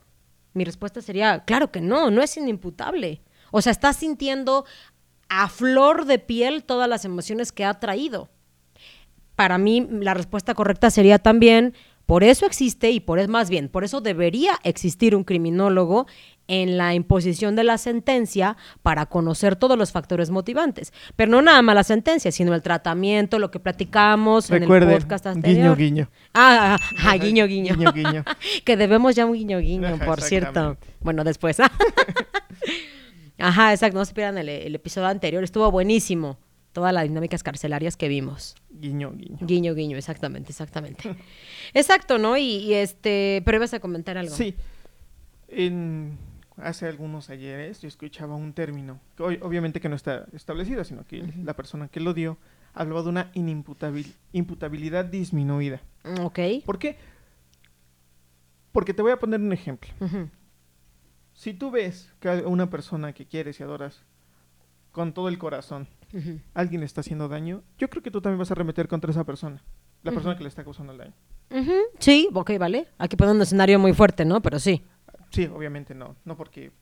[0.52, 3.22] mi respuesta sería, claro que no, no es inimputable.
[3.50, 4.66] O sea, está sintiendo
[5.30, 8.28] a flor de piel todas las emociones que ha traído
[9.38, 11.72] para mí la respuesta correcta sería también,
[12.06, 16.08] por eso existe y por eso más bien, por eso debería existir un criminólogo
[16.48, 20.92] en la imposición de la sentencia para conocer todos los factores motivantes.
[21.14, 25.28] Pero no nada más la sentencia, sino el tratamiento, lo que platicamos en el podcast
[25.28, 25.76] anterior.
[25.76, 26.10] guiño, guiño.
[26.34, 27.76] Ah, ah, ah, guiño, guiño.
[27.76, 28.24] Guiño, guiño.
[28.64, 30.78] que debemos ya un guiño, guiño, Ajá, por cierto.
[30.98, 31.60] Bueno, después.
[33.38, 33.98] Ajá, exacto.
[33.98, 35.44] No se pierdan el, el episodio anterior.
[35.44, 36.38] Estuvo buenísimo.
[36.78, 38.54] Todas las dinámicas carcelarias que vimos.
[38.70, 39.38] Guiño, guiño.
[39.40, 41.16] Guiño, guiño, exactamente, exactamente.
[41.74, 42.36] Exacto, ¿no?
[42.36, 44.32] Y, y, este, pero ibas a comentar algo.
[44.34, 44.54] Sí.
[45.48, 46.16] En,
[46.56, 51.04] hace algunos ayeres yo escuchaba un término, que hoy- obviamente que no está establecido, sino
[51.04, 52.38] que la persona que lo dio
[52.74, 55.80] hablaba de una inimputabil- imputabilidad disminuida.
[56.04, 56.38] Mm, Ok.
[56.64, 56.96] ¿Por qué?
[58.70, 59.90] Porque te voy a poner un ejemplo.
[61.32, 64.02] Si tú ves que una persona que quieres y adoras
[64.92, 65.88] con todo el corazón,
[66.54, 69.24] Alguien le está haciendo daño, yo creo que tú también vas a remeter contra esa
[69.24, 69.62] persona,
[70.02, 71.14] la persona que le está causando el daño.
[71.98, 72.88] Sí, ok, vale.
[72.98, 74.40] Aquí pone un escenario muy fuerte, ¿no?
[74.40, 74.84] Pero sí.
[75.30, 76.72] Sí, obviamente no, no porque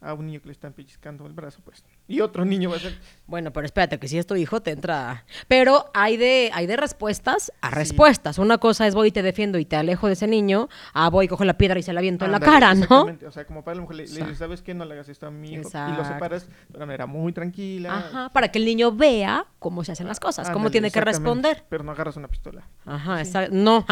[0.00, 2.80] a un niño que le están pellizcando el brazo, pues, y otro niño va a
[2.80, 2.98] ser...
[3.26, 5.24] Bueno, pero espérate, que si es tu hijo te entra.
[5.46, 7.74] Pero hay de, hay de respuestas a Sí.
[7.76, 8.38] respuestas.
[8.38, 10.68] Una cosa es voy y te defiendo y te alejo de ese niño.
[10.94, 12.82] Ah, voy, cojo la piedra y se la aviento en la Ándale, cara, ¿no?
[12.82, 14.74] exactamente, O sea, como para la mujer le, le dices, ¿sabes qué?
[14.74, 15.62] No le hagas esto a mi hijo.
[15.62, 16.02] Y Exacto.
[16.02, 17.96] lo separas de una manera muy tranquila.
[17.98, 21.64] Ajá, para que el niño vea cómo se hacen las cosas, cómo tiene que responder.
[21.68, 22.64] Pero no agarras una pistola.
[22.84, 23.86] Ajá, no.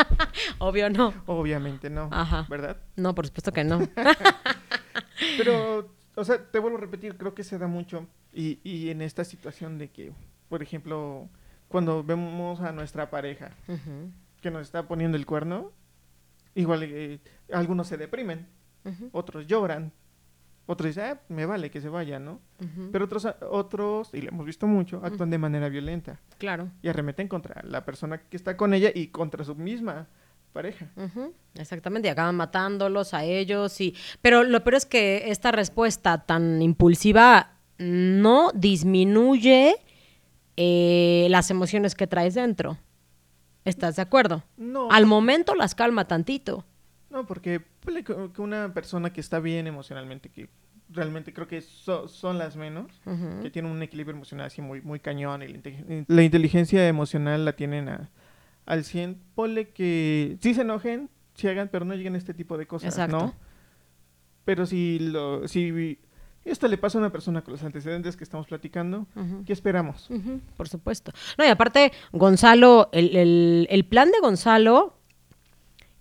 [0.58, 1.12] Obvio no.
[1.26, 2.46] Obviamente no, Ajá.
[2.48, 2.78] ¿verdad?
[2.96, 3.80] No, por supuesto que no.
[5.36, 8.06] Pero, o sea, te vuelvo a repetir, creo que se da mucho.
[8.32, 10.12] Y, y en esta situación de que,
[10.48, 11.28] por ejemplo,
[11.68, 13.50] cuando vemos a nuestra pareja
[14.40, 15.72] que nos está poniendo el cuerno,
[16.54, 17.20] igual eh,
[17.52, 18.46] algunos se deprimen,
[19.12, 19.92] otros lloran,
[20.66, 22.40] otros dicen, ah, me vale que se vaya, ¿no?
[22.92, 26.70] Pero otros, otros, y lo hemos visto mucho, actúan de manera violenta Claro.
[26.82, 30.06] y arremeten contra la persona que está con ella y contra su misma
[30.52, 30.88] pareja.
[31.54, 36.60] Exactamente, y acaban matándolos a ellos y pero lo peor es que esta respuesta tan
[36.62, 39.76] impulsiva no disminuye
[40.56, 42.78] eh, las emociones que traes dentro.
[43.64, 44.42] ¿Estás de acuerdo?
[44.56, 46.64] No, Al momento las calma tantito.
[47.10, 47.62] no, porque
[48.38, 50.48] una persona que está bien emocionalmente, que
[50.90, 52.86] realmente creo que so- son las menos,
[53.42, 55.60] que tienen un equilibrio emocional así muy, muy cañón, y la,
[56.08, 58.10] la inteligencia emocional la tienen a-
[58.70, 62.56] al 100, ponle que sí se enojen, sí hagan, pero no lleguen a este tipo
[62.56, 63.18] de cosas, Exacto.
[63.18, 63.34] ¿no?
[64.44, 65.98] Pero si, lo, si
[66.44, 69.06] esto le pasa a una persona con los antecedentes que estamos platicando.
[69.46, 70.08] ¿qué esperamos?
[70.56, 71.12] Por supuesto.
[71.36, 74.94] No, y aparte, Gonzalo, el, el- el plan de Gonzalo,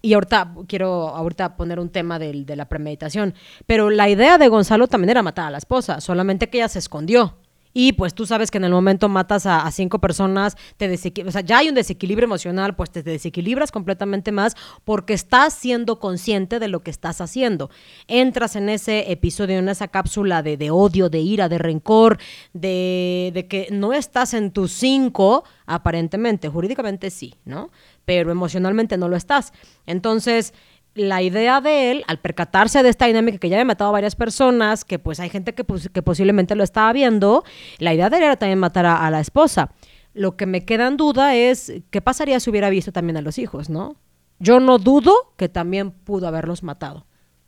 [0.01, 3.33] y ahorita quiero ahorita poner un tema del- de la premeditación,
[3.65, 6.79] pero la idea de Gonzalo también era matar a la esposa, solamente que ella se
[6.79, 7.35] escondió.
[7.73, 10.91] Y pues tú sabes que en el momento matas a, cinco personas, te
[11.25, 15.99] o sea, ya hay un desequilibrio emocional, pues te desequilibras completamente más porque estás siendo
[15.99, 17.69] consciente de lo que estás haciendo.
[18.07, 22.17] Entras en ese episodio, en esa cápsula de, de odio, de ira, de rencor,
[22.53, 27.69] de, de que no estás en tus cinco, aparentemente, jurídicamente sí, ¿no?
[28.05, 29.53] Pero emocionalmente no lo estás.
[29.85, 30.53] Entonces,
[30.95, 34.15] la idea de él, al percatarse de esta dinámica que ya había matado a varias
[34.15, 37.43] personas, que pues hay gente que, que posiblemente lo estaba viendo,
[37.77, 39.71] la idea de él era también matar a, a la esposa.
[40.13, 43.37] Lo que me queda en duda es qué pasaría si hubiera visto también a los
[43.37, 43.95] hijos, ¿no?
[44.39, 47.05] Yo no dudo que también pudo haberlos matado.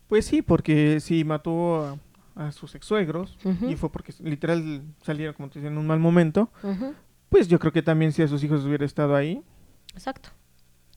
[0.08, 1.98] Pues sí, porque si mató
[2.36, 5.88] a, a sus ex suegros y fue porque literal salieron como te decía en un
[5.88, 6.50] mal momento,
[7.30, 9.42] pues yo creo que también si a sus hijos hubiera estado ahí,
[9.94, 10.30] Exacto.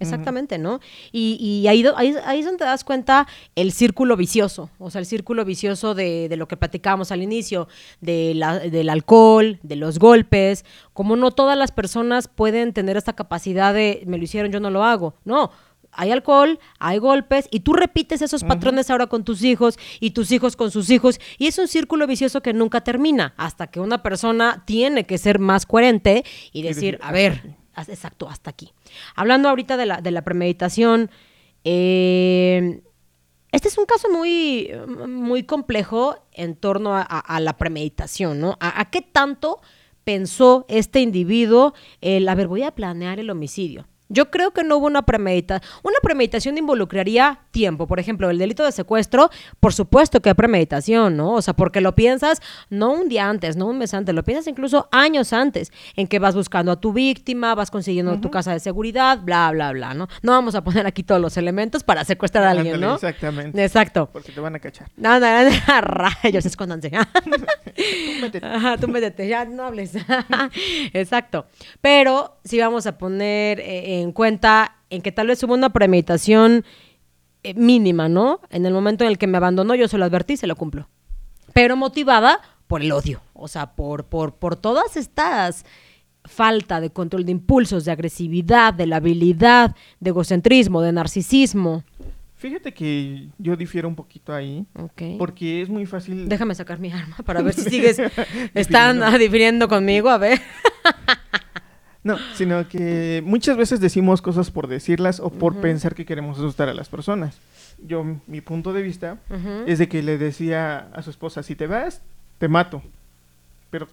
[0.00, 0.80] Exactamente, ¿no?
[1.12, 4.98] Y, y ahí, ahí, ahí es donde te das cuenta el círculo vicioso, o sea,
[4.98, 7.68] el círculo vicioso de, de lo que platicábamos al inicio,
[8.00, 13.12] de la- del alcohol, de los golpes, como no todas las personas pueden tener esta
[13.14, 15.50] capacidad de, me lo hicieron, yo no lo hago, no.
[15.96, 20.32] Hay alcohol, hay golpes, y tú repites esos patrones ahora con tus hijos y tus
[20.32, 24.02] hijos con sus hijos, y es un círculo vicioso que nunca termina, hasta que una
[24.02, 27.48] persona tiene que ser más coherente y decir, a "Hasta ver, aquí".
[27.48, 28.72] Haz- Exacto, hasta aquí.
[29.14, 31.10] Hablando ahorita de la, de la premeditación,
[31.64, 32.82] eh,
[33.52, 34.70] este es un caso muy,
[35.06, 38.56] muy complejo en torno a, la premeditación, ¿no?
[38.58, 39.60] ¿A, qué tanto
[40.02, 43.86] pensó este individuo el, a ver, voy a planear el homicidio?
[44.08, 45.68] Yo creo que no hubo una premeditación.
[45.82, 47.86] Una premeditación involucraría tiempo.
[47.86, 51.32] Por ejemplo, el delito de secuestro, por supuesto que hay premeditación, ¿no?
[51.32, 52.40] O sea, porque lo piensas
[52.70, 56.18] no un día antes, no un mes antes, lo piensas incluso años antes, en que
[56.18, 60.08] vas buscando a tu víctima, vas consiguiendo tu casa de seguridad, bla, bla, bla, ¿no?
[60.22, 62.94] No vamos a poner aquí todos los elementos para secuestrar a alguien, ¿no?
[62.94, 63.64] Exactamente.
[63.64, 64.10] Exacto.
[64.12, 64.90] Porque te van a cachar.
[64.96, 66.90] No, no, no, rayos, escóndanse.
[67.74, 68.46] Tú métete.
[68.46, 69.92] Ajá, tú métete, ya no hables.
[70.92, 71.46] Exacto.
[71.80, 76.64] Pero sí vamos a poner eh, en cuenta en que tal vez hubo una premeditación
[77.42, 78.40] eh, mínima, ¿no?
[78.50, 80.88] En el momento en el que me abandonó, yo se lo advertí, se lo cumplo.
[81.52, 85.64] Pero motivada por el odio, o sea, por, por, por todas estas
[86.24, 91.84] falta de control de impulsos, de agresividad, de la habilidad, de egocentrismo, de narcisismo.
[92.36, 95.02] Fíjate que yo difiero un poquito ahí, Ok.
[95.18, 96.28] porque es muy fácil...
[96.28, 98.00] Déjame sacar mi arma para ver si sigues
[98.54, 100.40] están ah, difiriendo conmigo, a ver.
[102.04, 106.68] No, sino que muchas veces decimos cosas por decirlas o por pensar que queremos asustar
[106.68, 107.38] a las personas.
[107.84, 109.18] Yo, mi punto de vista
[109.66, 112.02] es de que le decía a su esposa, si te vas,
[112.38, 112.82] te mato.
[113.70, 113.88] Pero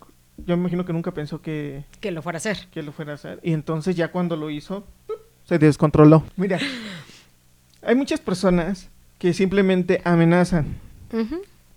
[0.46, 2.68] yo me imagino que nunca pensó que, Que lo fuera a hacer.
[2.72, 3.40] que lo fuera a hacer.
[3.44, 4.86] Y entonces ya cuando lo hizo,
[5.46, 6.24] se descontroló.
[6.36, 6.60] Mira,
[7.82, 10.76] hay muchas personas que simplemente amenazan.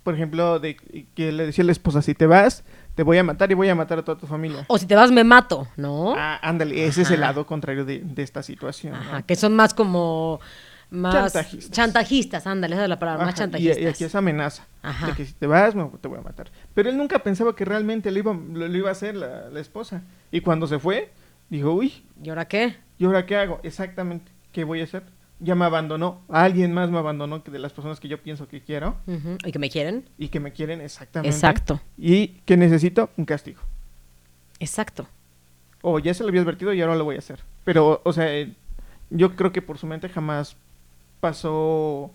[0.03, 0.77] Por ejemplo, de
[1.15, 2.65] que le decía a la esposa, si te vas,
[2.95, 4.65] te voy a matar y voy a matar a toda tu familia.
[4.69, 6.15] O si te vas, me mato, ¿no?
[6.17, 8.93] Ah, ándale, ese es el lado contrario de, de esta situación.
[8.95, 8.99] ¿no?
[9.01, 10.41] Ajá, que son más como.
[10.91, 11.71] Más Chantajistas.
[11.73, 13.79] chantajistas, ándale, esa es la palabra, más y, chantajistas.
[13.79, 14.65] y aquí es amenaza.
[14.81, 15.07] Ajá.
[15.09, 16.53] De que si te vas, me- te voy a matar.
[16.73, 19.59] Pero él nunca pensaba que realmente lo iba, lo, lo iba a hacer la, la
[19.61, 20.03] esposa.
[20.31, 21.11] Y cuando se fue,
[21.49, 22.77] dijo, uy, ¿Y ahora qué?
[22.99, 23.59] ¿y ahora qué hago?
[23.65, 25.03] Exactamente, ¿qué voy a hacer?
[25.41, 26.23] Ya me abandonó.
[26.29, 28.97] Alguien más me abandonó que de las personas que yo pienso que quiero.
[29.45, 30.09] ¿Y que me quieren?
[30.17, 31.35] y que me quieren exactamente.
[31.35, 33.61] Exacto, Y que necesito un castigo.
[34.61, 35.07] exacto.
[35.87, 37.41] O ya se lo había advertido y ahora lo voy a hacer.
[37.65, 38.55] Pero, o sea, eh,
[39.11, 40.57] yo creo que por su mente jamás
[41.21, 42.11] pasó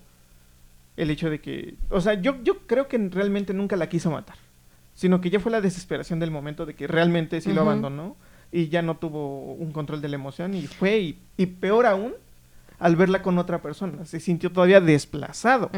[0.96, 1.74] el hecho de que...
[1.88, 4.36] O sea, yo, yo creo que realmente nunca la quiso matar.
[4.94, 8.16] Sino que ya fue la desesperación del momento de que realmente sí lo abandonó
[8.50, 12.14] y ya no tuvo un control de la emoción y fue, y, y peor aún,
[12.80, 15.70] al verla con otra persona, se sintió todavía desplazado.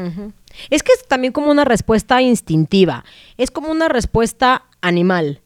[0.69, 3.03] Es que es también como una respuesta instintiva.
[3.37, 5.41] Es como una respuesta animal.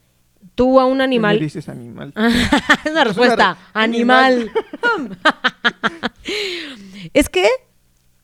[0.55, 1.39] Tú a un ¿Qué me animal.
[1.39, 2.13] dices animal?
[2.85, 4.51] es una respuesta re- animal.
[7.13, 7.47] es que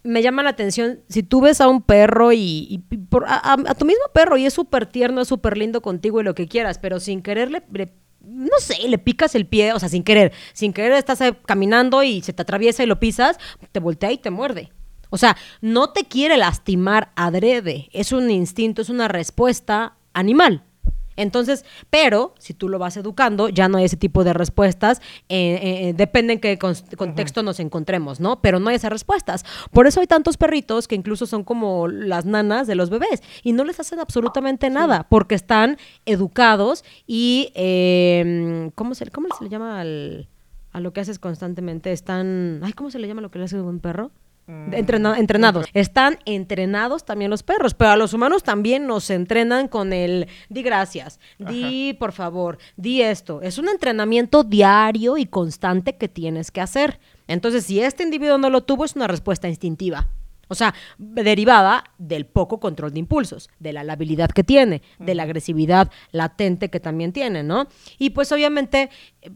[0.03, 3.53] me llama la atención, si tú ves a un perro y, y por- a, a-
[3.53, 6.47] a tu mismo perro y es súper tierno, es súper lindo contigo y lo que
[6.47, 10.03] quieras, pero sin querer le, le- no sé, le picas el pie, o sea, sin
[10.03, 13.37] querer, sin querer estás eh, caminando y se te atraviesa y lo pisas,
[13.71, 14.71] te voltea y te muerde.
[15.09, 20.63] O sea, no te quiere lastimar adrede, es un instinto, es una respuesta animal.
[21.15, 25.01] Entonces, pero si tú lo vas educando, ya no hay ese tipo de respuestas.
[25.29, 28.41] eh, eh, depende en qué con- contexto nos encontremos, ¿no?
[28.41, 29.45] Pero no hay esas respuestas.
[29.71, 33.53] Por eso hay tantos perritos que incluso son como las nanas de los bebés y
[33.53, 39.49] no les hacen absolutamente nada porque están educados y, eh, ¿cómo, se, ¿cómo se le
[39.49, 40.27] llama al-
[40.71, 41.91] a lo que haces constantemente?
[41.91, 44.11] Están, ay, ¿cómo se le llama lo que le hace a un perro?
[44.47, 45.67] Entrena- entrenados.
[45.73, 50.63] Están entrenados también los perros, pero a los humanos también nos entrenan con el di
[50.63, 53.41] gracias, di por favor, di esto.
[53.41, 56.99] Es un entrenamiento diario y constante que tienes que hacer.
[57.27, 60.07] Entonces, si este individuo no lo tuvo, es una respuesta instintiva.
[60.53, 65.23] O sea, derivada del poco control de impulsos, de la labilidad que tiene, de la
[65.23, 67.67] agresividad latente que también tiene, ¿no?
[67.99, 68.89] Y pues obviamente,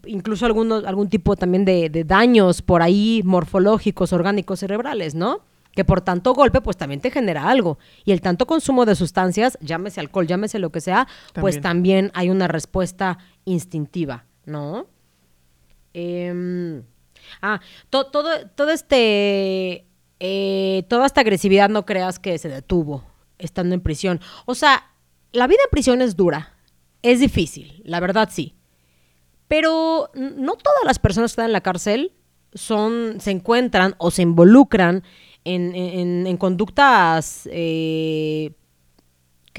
[0.06, 5.42] incluso algunos, algún tipo también de, de daños por ahí morfológicos, orgánicos, cerebrales, ¿no?
[5.72, 7.78] Que por tanto golpe, pues también te genera algo.
[8.06, 12.12] Y el tanto consumo de sustancias, llámese alcohol, llámese lo que sea, pues También.
[12.16, 14.88] hay una respuesta instintiva, ¿no?
[15.94, 16.84] Em,
[17.42, 17.60] ah,
[17.90, 19.86] to- todo, todo este,
[20.20, 23.04] eh, toda esta agresividad no creas que se detuvo
[23.38, 24.20] estando en prisión.
[24.46, 24.84] O sea,
[25.32, 26.54] la vida en prisión es dura,
[27.02, 28.56] es difícil, la verdad sí.
[29.48, 32.14] Pero no todas las personas que están en la cárcel
[32.54, 35.04] son, se encuentran o se involucran
[35.46, 38.52] en, conductas eh,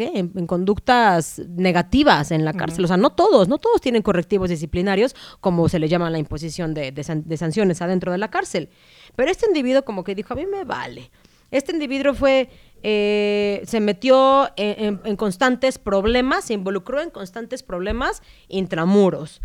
[0.01, 2.85] en, conductas negativas en la cárcel.
[2.85, 6.75] O sea, no todos, no todos tienen correctivos disciplinarios, como se le llama la imposición
[6.75, 6.93] de,
[7.37, 8.71] sanciones adentro de la cárcel.
[9.17, 11.11] Pero este individuo como que dijo, a mí me vale.
[11.51, 12.51] Este individuo fue,
[12.83, 19.41] eh, se metió en, constantes problemas, se involucró en constantes problemas intramuros.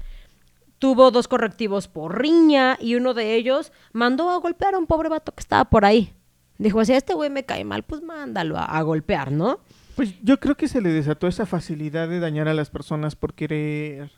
[0.79, 5.07] Tuvo dos correctivos por riña y uno de ellos mandó a golpear a un pobre
[5.07, 6.13] vato que estaba por ahí.
[6.57, 9.61] Dijo, si este güey me cae mal, pues mándalo a golpear, ¿no?
[9.95, 13.33] Pues yo creo que se le desató esa facilidad de dañar a las personas por
[13.33, 14.11] querer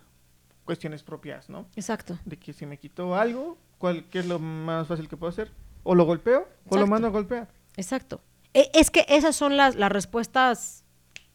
[0.63, 1.67] cuestiones propias, ¿no?
[1.75, 2.17] Exacto.
[2.25, 5.51] De que si me quitó algo, ¿cuál, ¿qué es lo más fácil que puedo hacer?
[5.83, 7.47] O lo golpeo o lo mando a golpear.
[7.77, 8.21] Exacto.
[8.53, 10.83] E, es que esas son las, las respuestas,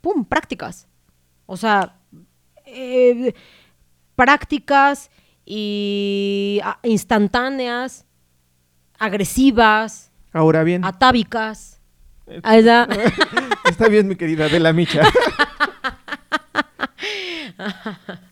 [0.01, 0.89] ¡pum!, prácticas.
[1.47, 1.99] O sea,
[2.67, 3.35] eh,
[4.17, 5.11] prácticas
[5.45, 8.07] y instantáneas,
[8.99, 10.13] agresivas.
[10.33, 10.85] Ahora bien.
[10.85, 11.80] Atávicas.
[13.69, 15.03] Está bien, mi querida de la Micha.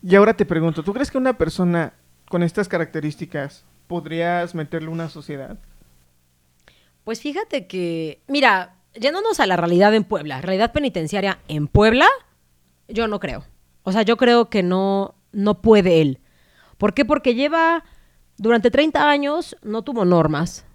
[0.01, 1.93] y ahora te pregunto, ¿tú crees que una persona
[2.29, 5.57] con estas características podrías meterle una sociedad?
[7.03, 12.07] Pues fíjate que, mira, yéndonos a la realidad en Puebla, realidad penitenciaria en Puebla,
[12.87, 13.43] yo no creo.
[13.83, 16.19] O sea, yo creo que no, no puede él.
[16.77, 17.05] ¿Por qué?
[17.05, 17.83] Porque lleva,
[18.37, 20.65] durante 30 años, no tuvo normas.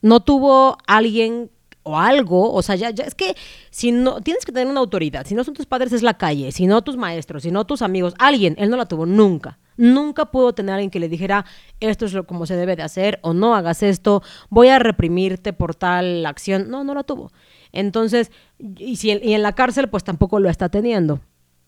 [0.00, 1.50] No tuvo alguien
[1.82, 3.34] o algo, o sea, ya, ya es que
[3.70, 6.52] si no, tienes que tener una autoridad, si no son tus padres es la calle,
[6.52, 9.58] si no tus maestros, si no tus amigos, alguien, él no la tuvo nunca.
[9.76, 11.46] Nunca pudo tener alguien que le dijera,
[11.80, 15.52] esto es lo como se debe de hacer, o no hagas esto, voy a reprimirte
[15.52, 16.68] por tal acción.
[16.68, 17.32] No, no la tuvo.
[17.72, 21.20] Entonces, y, si, y en la cárcel, pues tampoco lo está teniendo.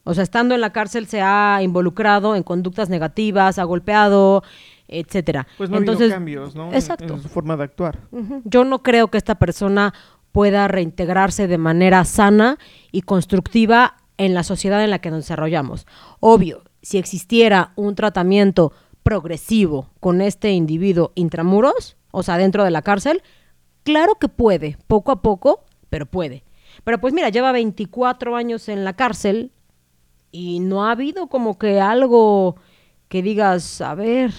[0.04, 4.42] O sea, estando en la cárcel se ha involucrado en conductas negativas, ha golpeado,
[4.88, 5.46] etcétera.
[5.56, 6.72] Pues no Entonces, cambios, ¿no?
[6.72, 7.14] Exacto.
[7.14, 8.00] En, su forma de actuar.
[8.44, 9.94] Yo no creo que esta persona
[10.32, 12.58] pueda reintegrarse de manera sana
[12.90, 15.86] y constructiva en la sociedad en la que nos desarrollamos.
[16.20, 18.72] Obvio, si existiera un tratamiento
[19.02, 23.22] progresivo con este individuo intramuros, o sea, dentro de la cárcel,
[23.82, 26.44] claro que puede, poco a poco, pero puede.
[26.82, 29.52] Pero pues mira, lleva 24 años en la cárcel
[30.32, 32.56] y no ha habido como que algo
[33.08, 34.32] que digas, a ver,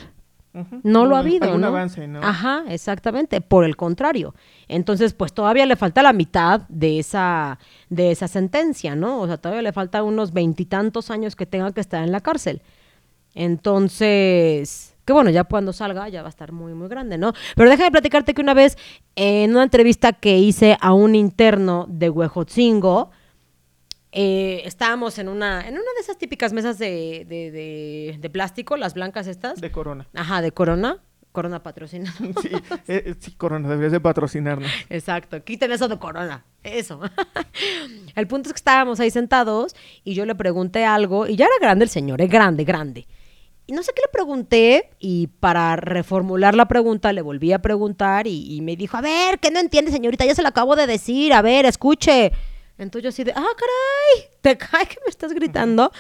[0.83, 1.45] no lo ha habido.
[1.45, 2.21] Algún avance, ¿no?
[2.21, 3.41] Ajá, exactamente.
[3.41, 4.33] Por el contrario.
[4.67, 9.19] Entonces, pues todavía le falta la mitad de esa, de esa sentencia, ¿no?
[9.19, 12.61] O sea, todavía le falta unos veintitantos años que tenga que estar en la cárcel.
[13.33, 17.33] Entonces, que bueno, ya cuando salga ya va a estar muy, muy grande, ¿no?
[17.55, 18.77] Pero déjame platicarte que una vez
[19.15, 23.11] en una entrevista que hice a un interno de Huejotzingo,
[24.17, 28.93] eh, estábamos en una, en una de esas típicas mesas de, de, de, plástico, las
[28.93, 29.59] blancas estas.
[29.59, 30.07] De Corona.
[30.13, 30.99] Ajá, de Corona.
[31.33, 32.13] Corona patrocina.
[32.41, 32.49] Sí,
[32.87, 34.71] eh, sí, Corona, deberías de patrocinarnos.
[34.89, 37.01] Exacto, quiten eso de Corona, eso.
[38.15, 41.55] el punto es que estábamos ahí sentados y yo le pregunté algo, y ya era
[41.59, 43.07] grande el señor, es grande, grande.
[43.67, 48.27] Y no sé qué le pregunté, y para reformular la pregunta le volví a preguntar
[48.27, 50.23] y, y me dijo, a ver, ¿qué no entiende, señorita?
[50.25, 52.31] Ya se lo acabo de decir, a ver, escuche.
[52.77, 55.91] Entonces yo así de, ah, caray, ¿te cae que me estás gritando?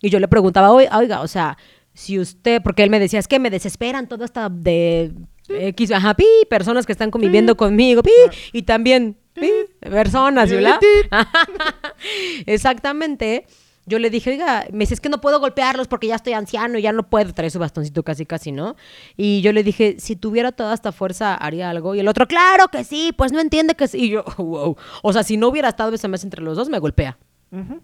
[0.00, 1.56] Y yo le preguntaba, oiga, o sea,
[1.92, 5.12] si usted, porque él me decía, es que me desesperan todo esta de
[5.48, 8.10] X, ajá, pi, personas que están conviviendo conmigo, pi,
[8.52, 9.50] y también pi,
[9.80, 10.80] personas, ¿verdad?
[12.46, 13.46] Exactamente
[13.86, 16.78] yo le dije, oiga, me dice, es que no puedo golpearlos porque ya estoy anciano
[16.78, 18.76] y ya no puedo traer su bastoncito casi, casi, ¿no?
[19.16, 21.94] Y yo le dije, si tuviera toda esta fuerza, haría algo.
[21.94, 24.04] Y el otro, claro que sí, pues no entiende que sí.
[24.04, 24.76] Y yo, wow.
[25.02, 27.18] O sea, si no hubiera estado ese mes entre los dos, me golpea.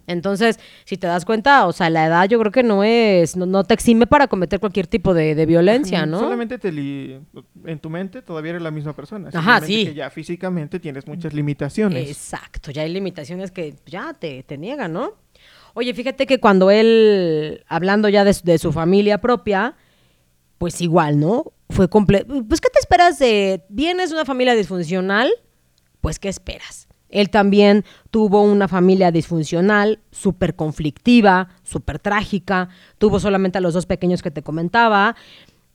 [0.07, 3.63] Entonces, si te das cuenta, o sea, la edad yo creo que no es, no,
[3.63, 6.19] te exime para cometer cualquier tipo de, violencia, ¿no?
[6.19, 9.29] Solamente te en tu mente todavía eres la misma persona.
[9.33, 9.85] Ajá, sí.
[9.85, 12.09] Que ya físicamente tienes muchas limitaciones.
[12.09, 15.13] Exacto, ya hay limitaciones que ya te, te niegan, ¿no?
[15.73, 19.75] Oye, fíjate que cuando él, hablando ya de, su familia propia,
[20.57, 21.53] pues igual, ¿no?
[21.69, 22.43] Fue completo.
[22.47, 23.63] Pues, ¿qué te esperas de.
[23.69, 25.31] Vienes de una familia disfuncional?
[26.01, 26.87] Pues, ¿qué esperas?
[27.09, 32.69] Él también tuvo una familia disfuncional, súper conflictiva, súper trágica.
[32.97, 35.15] Tuvo solamente a los dos pequeños que te comentaba.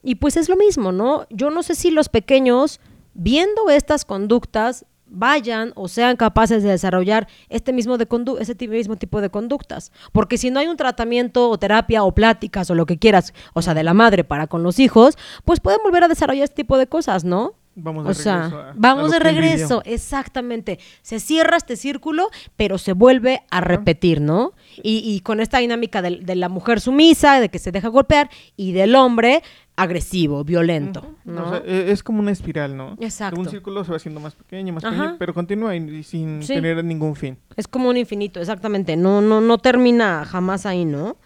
[0.03, 1.27] Y pues es lo mismo, ¿no?
[1.29, 2.79] Yo no sé si los pequeños,
[3.13, 8.07] viendo estas conductas, vayan o sean capaces de desarrollar este mismo, de
[8.39, 9.91] este mismo tipo de conductas.
[10.11, 13.61] Porque si no hay un tratamiento o terapia o pláticas o lo que quieras, o
[13.61, 16.77] sea, de la madre para con los hijos, pues pueden volver a desarrollar este tipo
[16.77, 17.55] de cosas, ¿no?
[17.79, 20.79] Vamos de O sea, regreso a- a vamos de regreso, exactamente.
[21.03, 24.53] Se cierra este círculo, pero se vuelve a repetir, ¿no?
[24.81, 28.31] Y, y con esta dinámica del- de, la mujer sumisa, de que se deja golpear,
[28.55, 29.43] y del hombre
[29.75, 31.45] agresivo, violento, ¿no?
[31.45, 32.97] O sea, e- es como una espiral, ¿no?
[32.99, 33.39] Exacto.
[33.39, 34.95] Un círculo se va haciendo más pequeño, más Ajá.
[34.95, 36.55] pequeño, pero continúa y, y sin Sí.
[36.55, 37.37] tener ningún fin.
[37.55, 38.95] Es como un infinito, exactamente.
[38.97, 41.17] No, no, no termina jamás ahí, ¿no?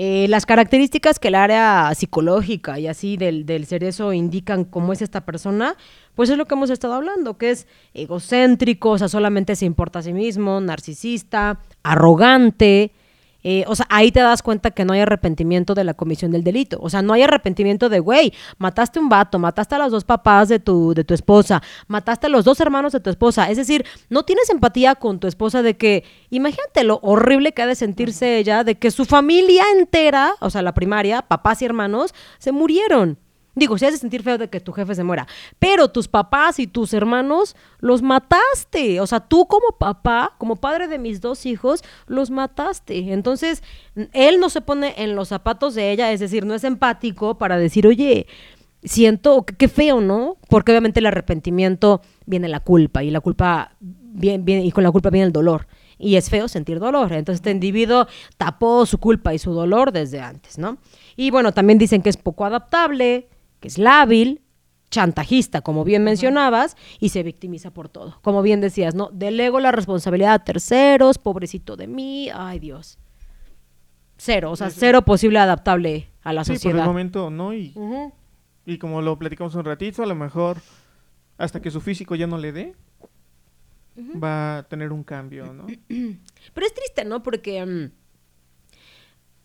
[0.00, 5.24] Eh, las características que el área psicológica y así del, cerezo indican cómo es esta
[5.24, 5.74] persona,
[6.14, 9.98] pues es lo que hemos estado hablando, que es egocéntrico, o sea, solamente se importa
[9.98, 12.92] a sí mismo, narcisista, arrogante.
[13.44, 16.42] Eh, o sea, ahí te das cuenta que no hay arrepentimiento de la comisión del
[16.42, 16.78] delito.
[16.80, 20.48] O sea, no hay arrepentimiento de, güey, mataste un vato, mataste a los dos papás
[20.48, 23.48] de tu, de tu esposa, mataste a los dos hermanos de tu esposa.
[23.50, 27.66] Es decir, no tienes empatía con tu esposa de que, imagínate lo horrible que ha
[27.66, 32.14] de sentirse ella, de que su familia entera, o sea, la primaria, papás y hermanos,
[32.38, 33.18] se murieron.
[33.58, 35.26] Digo, si hace sentir feo de que tu jefe se muera,
[35.58, 39.00] pero tus papás y tus hermanos los mataste.
[39.00, 43.12] O sea, tú como papá, como padre de mis dos hijos, los mataste.
[43.12, 43.62] Entonces,
[44.12, 47.58] él no se pone en los zapatos de ella, es decir, no es empático para
[47.58, 48.26] decir, oye,
[48.84, 50.36] siento, qué feo, ¿no?
[50.48, 54.90] Porque obviamente el arrepentimiento viene la culpa y la culpa viene, viene- y con la
[54.92, 55.66] culpa viene el dolor.
[55.98, 57.12] Y es feo sentir dolor.
[57.12, 58.06] Entonces este individuo
[58.36, 60.78] tapó su culpa y su dolor desde antes, ¿no?
[61.16, 63.26] Y bueno, también dicen que es poco adaptable,
[63.60, 64.42] que es lábil,
[64.90, 68.18] chantajista, como bien mencionabas, y se victimiza por todo.
[68.22, 69.10] Como bien decías, ¿no?
[69.12, 72.98] Delego la responsabilidad a terceros, pobrecito de mí, ay Dios.
[74.16, 76.84] Cero, o sea, cero posible adaptable a la Sí, por el sociedad.
[76.86, 77.54] momento no.
[77.54, 77.72] Y,
[78.66, 80.56] y como lo platicamos un ratito, a lo mejor
[81.36, 82.74] hasta que su físico ya no le dé,
[84.22, 85.66] va a tener un cambio, ¿no?
[85.88, 87.22] Pero es triste, ¿no?
[87.22, 87.90] Porque mm,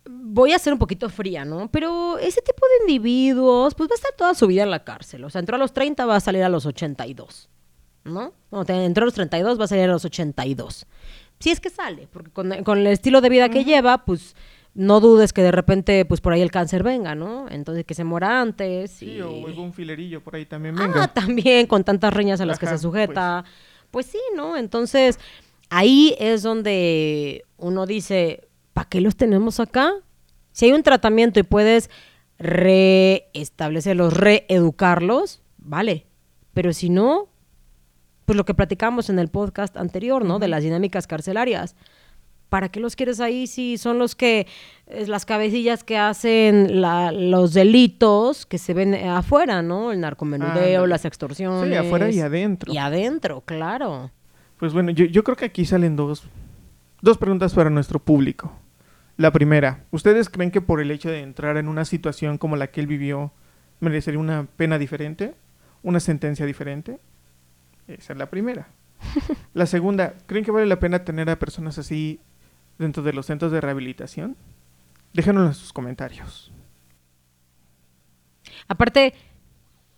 [0.09, 1.69] voy a ser un poquito fría, ¿no?
[1.71, 5.23] Pero ese tipo de individuos, pues va a estar toda su vida en la cárcel.
[5.23, 7.49] O sea, entró a los 30, va a salir a los 82,
[8.05, 8.33] ¿no?
[8.51, 10.85] No, te- entró a los 32, va a salir a los 82.
[11.39, 14.35] Si es que sale, porque con, con el estilo de vida que lleva, pues
[14.75, 17.47] no dudes que de repente, pues por ahí el cáncer venga, ¿no?
[17.49, 18.91] Entonces que se muera antes.
[18.91, 19.21] Sí, y...
[19.21, 21.07] o algún filerillo por ahí también Ah, venga.
[21.13, 23.43] también con tantas riñas a las que se sujeta.
[23.91, 24.05] Pues.
[24.07, 24.57] sí, ¿no?
[24.57, 25.19] Entonces,
[25.69, 29.91] ahí es donde uno dice, ¿para qué los tenemos acá?
[30.51, 31.89] Si hay un tratamiento y puedes
[32.37, 36.05] reestablecerlos, reeducarlos, vale.
[36.53, 37.27] Pero si no,
[38.25, 40.39] pues lo que platicamos en el podcast anterior, ¿no?
[40.39, 41.75] De las dinámicas carcelarias.
[42.49, 44.45] ¿Para qué los quieres ahí si son los que,
[44.85, 49.91] es las cabecillas que hacen la- los delitos que se ven afuera, ¿no?
[49.91, 51.67] El narcomenudeo, las extorsiones.
[51.69, 52.71] Sí, afuera y adentro.
[52.71, 54.11] Y adentro, claro.
[54.59, 56.23] Pues bueno, yo, yo creo que aquí salen dos,
[57.01, 58.51] dos preguntas para nuestro público.
[59.17, 62.67] La primera, ¿ustedes creen que por el hecho de entrar en una situación como la
[62.67, 63.31] que él vivió,
[63.79, 65.35] merecería una pena diferente?
[65.83, 66.99] ¿Una sentencia diferente?
[67.87, 68.69] Esa es la primera.
[69.53, 72.21] La segunda, ¿creen que vale la pena tener a personas así
[72.79, 74.37] dentro de los centros de rehabilitación?
[75.13, 76.53] Déjenos en sus comentarios.
[78.69, 79.13] Aparte,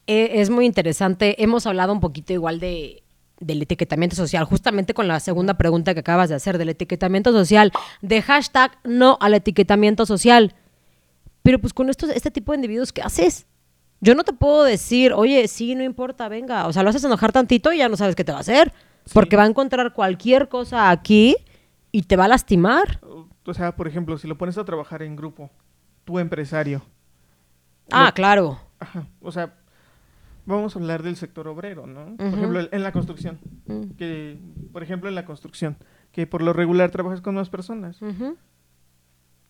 [0.07, 1.41] e- es muy interesante.
[1.41, 3.03] Hemos hablado un poquito igual de
[3.40, 7.72] del etiquetamiento social, justamente con la segunda pregunta que acabas de hacer, del etiquetamiento social,
[8.02, 10.56] de hashtag no al etiquetamiento social.
[11.42, 13.46] Pero pues con estos, este tipo de individuos, ¿qué haces?
[14.02, 16.68] Yo no te puedo decir, oye, sí, no importa, venga.
[16.68, 18.74] O sea, lo haces enojar tantito y ya no sabes qué te va a hacer.
[19.06, 19.12] Sí.
[19.14, 21.36] Porque va a encontrar cualquier cosa aquí
[21.92, 23.00] y te va a lastimar.
[23.46, 25.52] O sea, por ejemplo, si lo pones a trabajar en grupo,
[26.04, 26.84] tu empresario.
[27.92, 28.60] Ah, Lo- claro.
[28.80, 29.54] Ajá, o sea,
[30.46, 32.16] vamos a hablar del sector obrero, ¿no?
[32.18, 33.82] Por ejemplo, en la construcción, Mm.
[33.98, 34.38] que,
[34.72, 35.78] por ejemplo, en la construcción,
[36.12, 37.98] que por lo regular trabajas con más personas,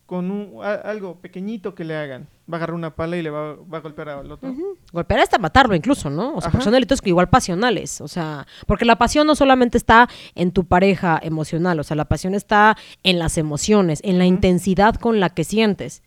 [0.06, 3.30] con un, a- algo pequeñito que le hagan, va a agarrar una pala y le
[3.30, 4.54] va, va a golpear al otro.
[4.92, 6.36] Golpear hasta matarlo incluso, ¿no?
[6.36, 8.00] O sea, porque son delitos que igual pasionales.
[8.00, 12.04] O sea, porque la pasión no solamente está en tu pareja emocional, o sea, la
[12.04, 16.04] pasión está en las emociones, en la intensidad con la que sientes.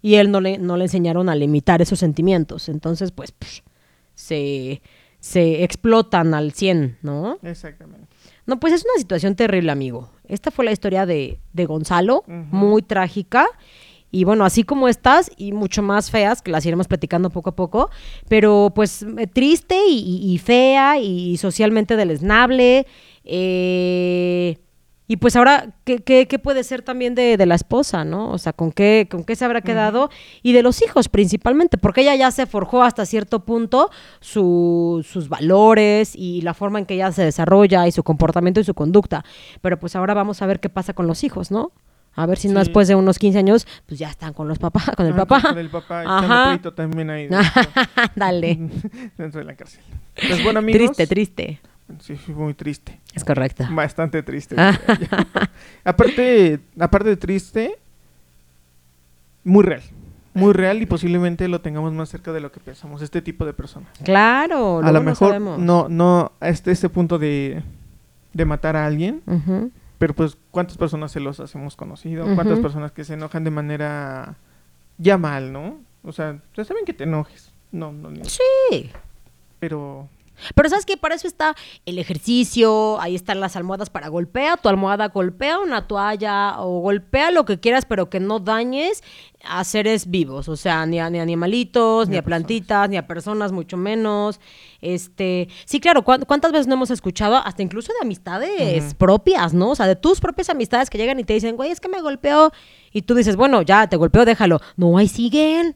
[0.00, 2.68] Y él no le, no le enseñaron a limitar esos sentimientos.
[2.68, 3.32] Entonces, pues,
[4.20, 4.82] se,
[5.18, 7.38] se explotan al 100, ¿no?
[7.42, 8.06] Exactamente.
[8.46, 10.10] No, pues es una situación terrible, amigo.
[10.28, 13.46] Esta fue la historia de, de Gonzalo, muy trágica.
[14.12, 17.54] Y bueno, así como estas y mucho más feas, que las iremos platicando poco a
[17.56, 17.90] poco,
[18.28, 22.86] pero pues eh, triste y, y- y fea y socialmente deleznable.
[23.24, 24.56] eh,
[25.12, 28.30] y pues ahora, ¿qué, qué, qué puede ser también de, de la esposa, no?
[28.30, 30.08] O sea, ¿con qué, ¿con qué se habrá quedado?
[30.44, 33.90] Y de los hijos principalmente, porque ella ya se forjó hasta cierto punto
[34.20, 38.64] su- sus valores y la forma en que ella se desarrolla y su comportamiento y
[38.64, 39.24] su conducta.
[39.60, 41.72] Pero pues ahora vamos a ver qué pasa con los hijos, ¿no?
[42.14, 44.90] A ver si no después de unos 15 años, pues ya están con los papás,
[44.96, 45.42] con el Ah, papá.
[45.42, 46.60] Con el papá, Ajá.
[46.74, 47.50] también ahí dentro,
[48.14, 48.58] Dale.
[49.18, 49.80] dentro de la cárcel.
[50.14, 50.78] Pues bueno, amigos.
[50.96, 51.60] Triste, triste.
[52.00, 53.00] Sí, fue muy triste.
[53.14, 53.64] Es correcto.
[53.72, 54.54] Bastante triste.
[54.58, 54.78] Ah.
[55.84, 57.78] aparte, aparte de triste,
[59.44, 59.82] muy real.
[60.32, 63.52] Muy real y posiblemente lo tengamos más cerca de lo que pensamos, este tipo de
[63.52, 63.90] personas.
[64.04, 65.58] Claro, a lo no mejor sabemos.
[65.58, 67.62] no, no, a este, este punto de,
[68.32, 69.22] de matar a alguien,
[69.98, 74.36] pero pues cuántas personas se los hacemos conocido, cuántas personas que se enojan de manera
[74.98, 75.78] ya mal, ¿no?
[76.04, 77.50] O sea, ya saben que te enojes.
[77.72, 78.90] No, no, ni- Sí.
[79.58, 80.08] pero
[80.54, 80.96] Pero ¿sabes qué?
[80.96, 81.54] Para eso está
[81.86, 87.30] el ejercicio, ahí están las almohadas para golpea, tu almohada golpea una toalla o golpea
[87.30, 89.02] lo que quieras, pero que no dañes
[89.44, 92.40] a seres vivos, o sea, ni a, ni a animalitos, ni, Ni a personas.
[92.46, 94.38] plantitas, ni a personas, mucho menos.
[94.82, 99.70] Este, sí, claro, ¿cuán- ¿cuántas veces no hemos escuchado hasta incluso de amistades propias, ¿no?
[99.70, 102.02] O sea, de tus propias amistades que llegan y te dicen, güey, es que me
[102.02, 102.52] golpeó.
[102.92, 104.60] Y tú dices, bueno, ya te golpeó, déjalo.
[104.76, 105.74] No, ahí siguen.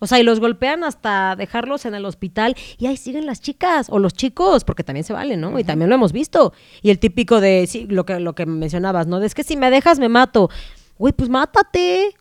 [0.00, 3.86] O sea, y los golpean hasta dejarlos en el hospital y ahí siguen las chicas
[3.90, 5.58] o los chicos, porque también se vale, ¿no?
[5.58, 6.52] Y también lo hemos visto.
[6.82, 9.20] Y el típico de, sí, lo que, lo que mencionabas, ¿no?
[9.20, 10.50] De es que si me dejas me mato.
[10.98, 12.14] Güey, pues mátate.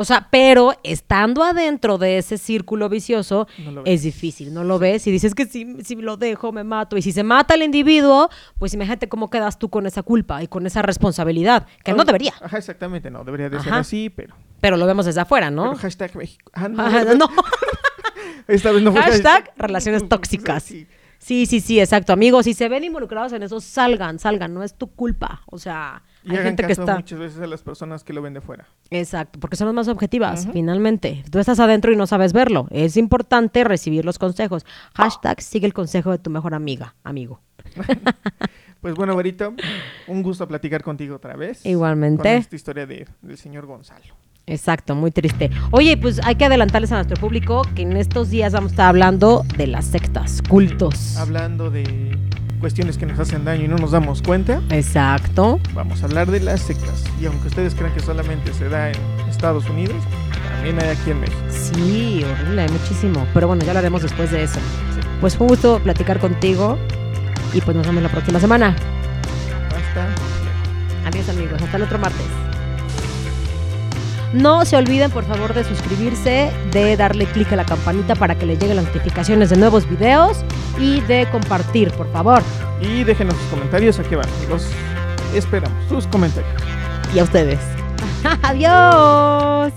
[0.00, 5.04] O sea, pero estando adentro de ese círculo vicioso No es difícil, no lo ves
[5.08, 6.96] y dices que si, si lo dejo me mato.
[6.96, 10.46] Y si se mata el individuo, pues imagínate cómo quedas tú con esa culpa y
[10.46, 14.36] con esa responsabilidad, que no Ay, debería, Ajá, exactamente, no, debería de ser así, pero...
[14.60, 15.64] pero lo vemos desde afuera, ¿no?
[15.70, 16.50] pero hashtag México.
[16.54, 17.28] Ah, no, no.
[18.48, 20.62] Esta vez no fue Hashtag relaciones tóxicas.
[20.62, 20.86] Sí.
[21.18, 22.12] Sí, sí, sí, exacto.
[22.12, 25.42] Amigos, si se ven involucrados en eso, salgan, salgan, no es tu culpa.
[25.46, 26.94] O sea, Y hay hagan gente que está...
[26.94, 28.66] muchas veces a las personas que lo ven de fuera.
[28.90, 31.24] Exacto, porque son las más objetivas, finalmente.
[31.30, 32.68] Tú estás adentro y no sabes verlo.
[32.70, 34.64] Es importante recibir los consejos.
[34.94, 37.40] Hashtag sigue el consejo de tu mejor amiga, amigo.
[38.80, 39.54] Pues bueno, Verito,
[40.06, 41.66] un gusto platicar contigo otra vez.
[41.66, 42.22] Igualmente.
[42.22, 44.14] Con esta historia de, del señor Gonzalo.
[44.46, 45.50] Exacto, muy triste.
[45.72, 48.86] Oye, pues hay que adelantarles a nuestro público que en estos días vamos a estar
[48.88, 51.16] hablando de las sectas, cultos.
[51.16, 52.16] Hablando de
[52.60, 55.60] cuestiones que nos hacen daño y no nos damos cuenta, Exacto.
[55.74, 57.04] vamos a hablar de las sectas.
[57.20, 58.96] Y aunque ustedes crean que solamente se da en
[59.28, 59.96] Estados Unidos,
[60.54, 61.40] también hay aquí en México.
[61.50, 63.26] Sí, horrible, hay muchísimo.
[63.34, 64.60] Pero bueno, ya lo haremos después de eso.
[65.20, 66.78] Pues fue un gusto platicar contigo
[67.52, 68.74] y pues nos vemos la próxima semana.
[69.68, 70.08] Hasta
[71.08, 72.26] Adiós amigos, hasta el otro martes.
[74.32, 78.44] No se olviden por favor de suscribirse, de darle clic a la campanita para que
[78.44, 80.44] les lleguen las notificaciones de nuevos videos
[80.78, 82.42] y de compartir, por favor.
[82.80, 84.30] Y déjenos sus comentarios aquí abajo.
[84.50, 84.66] Los
[85.34, 86.52] esperamos, sus comentarios.
[87.14, 87.58] Y a ustedes.
[88.42, 89.72] Adiós.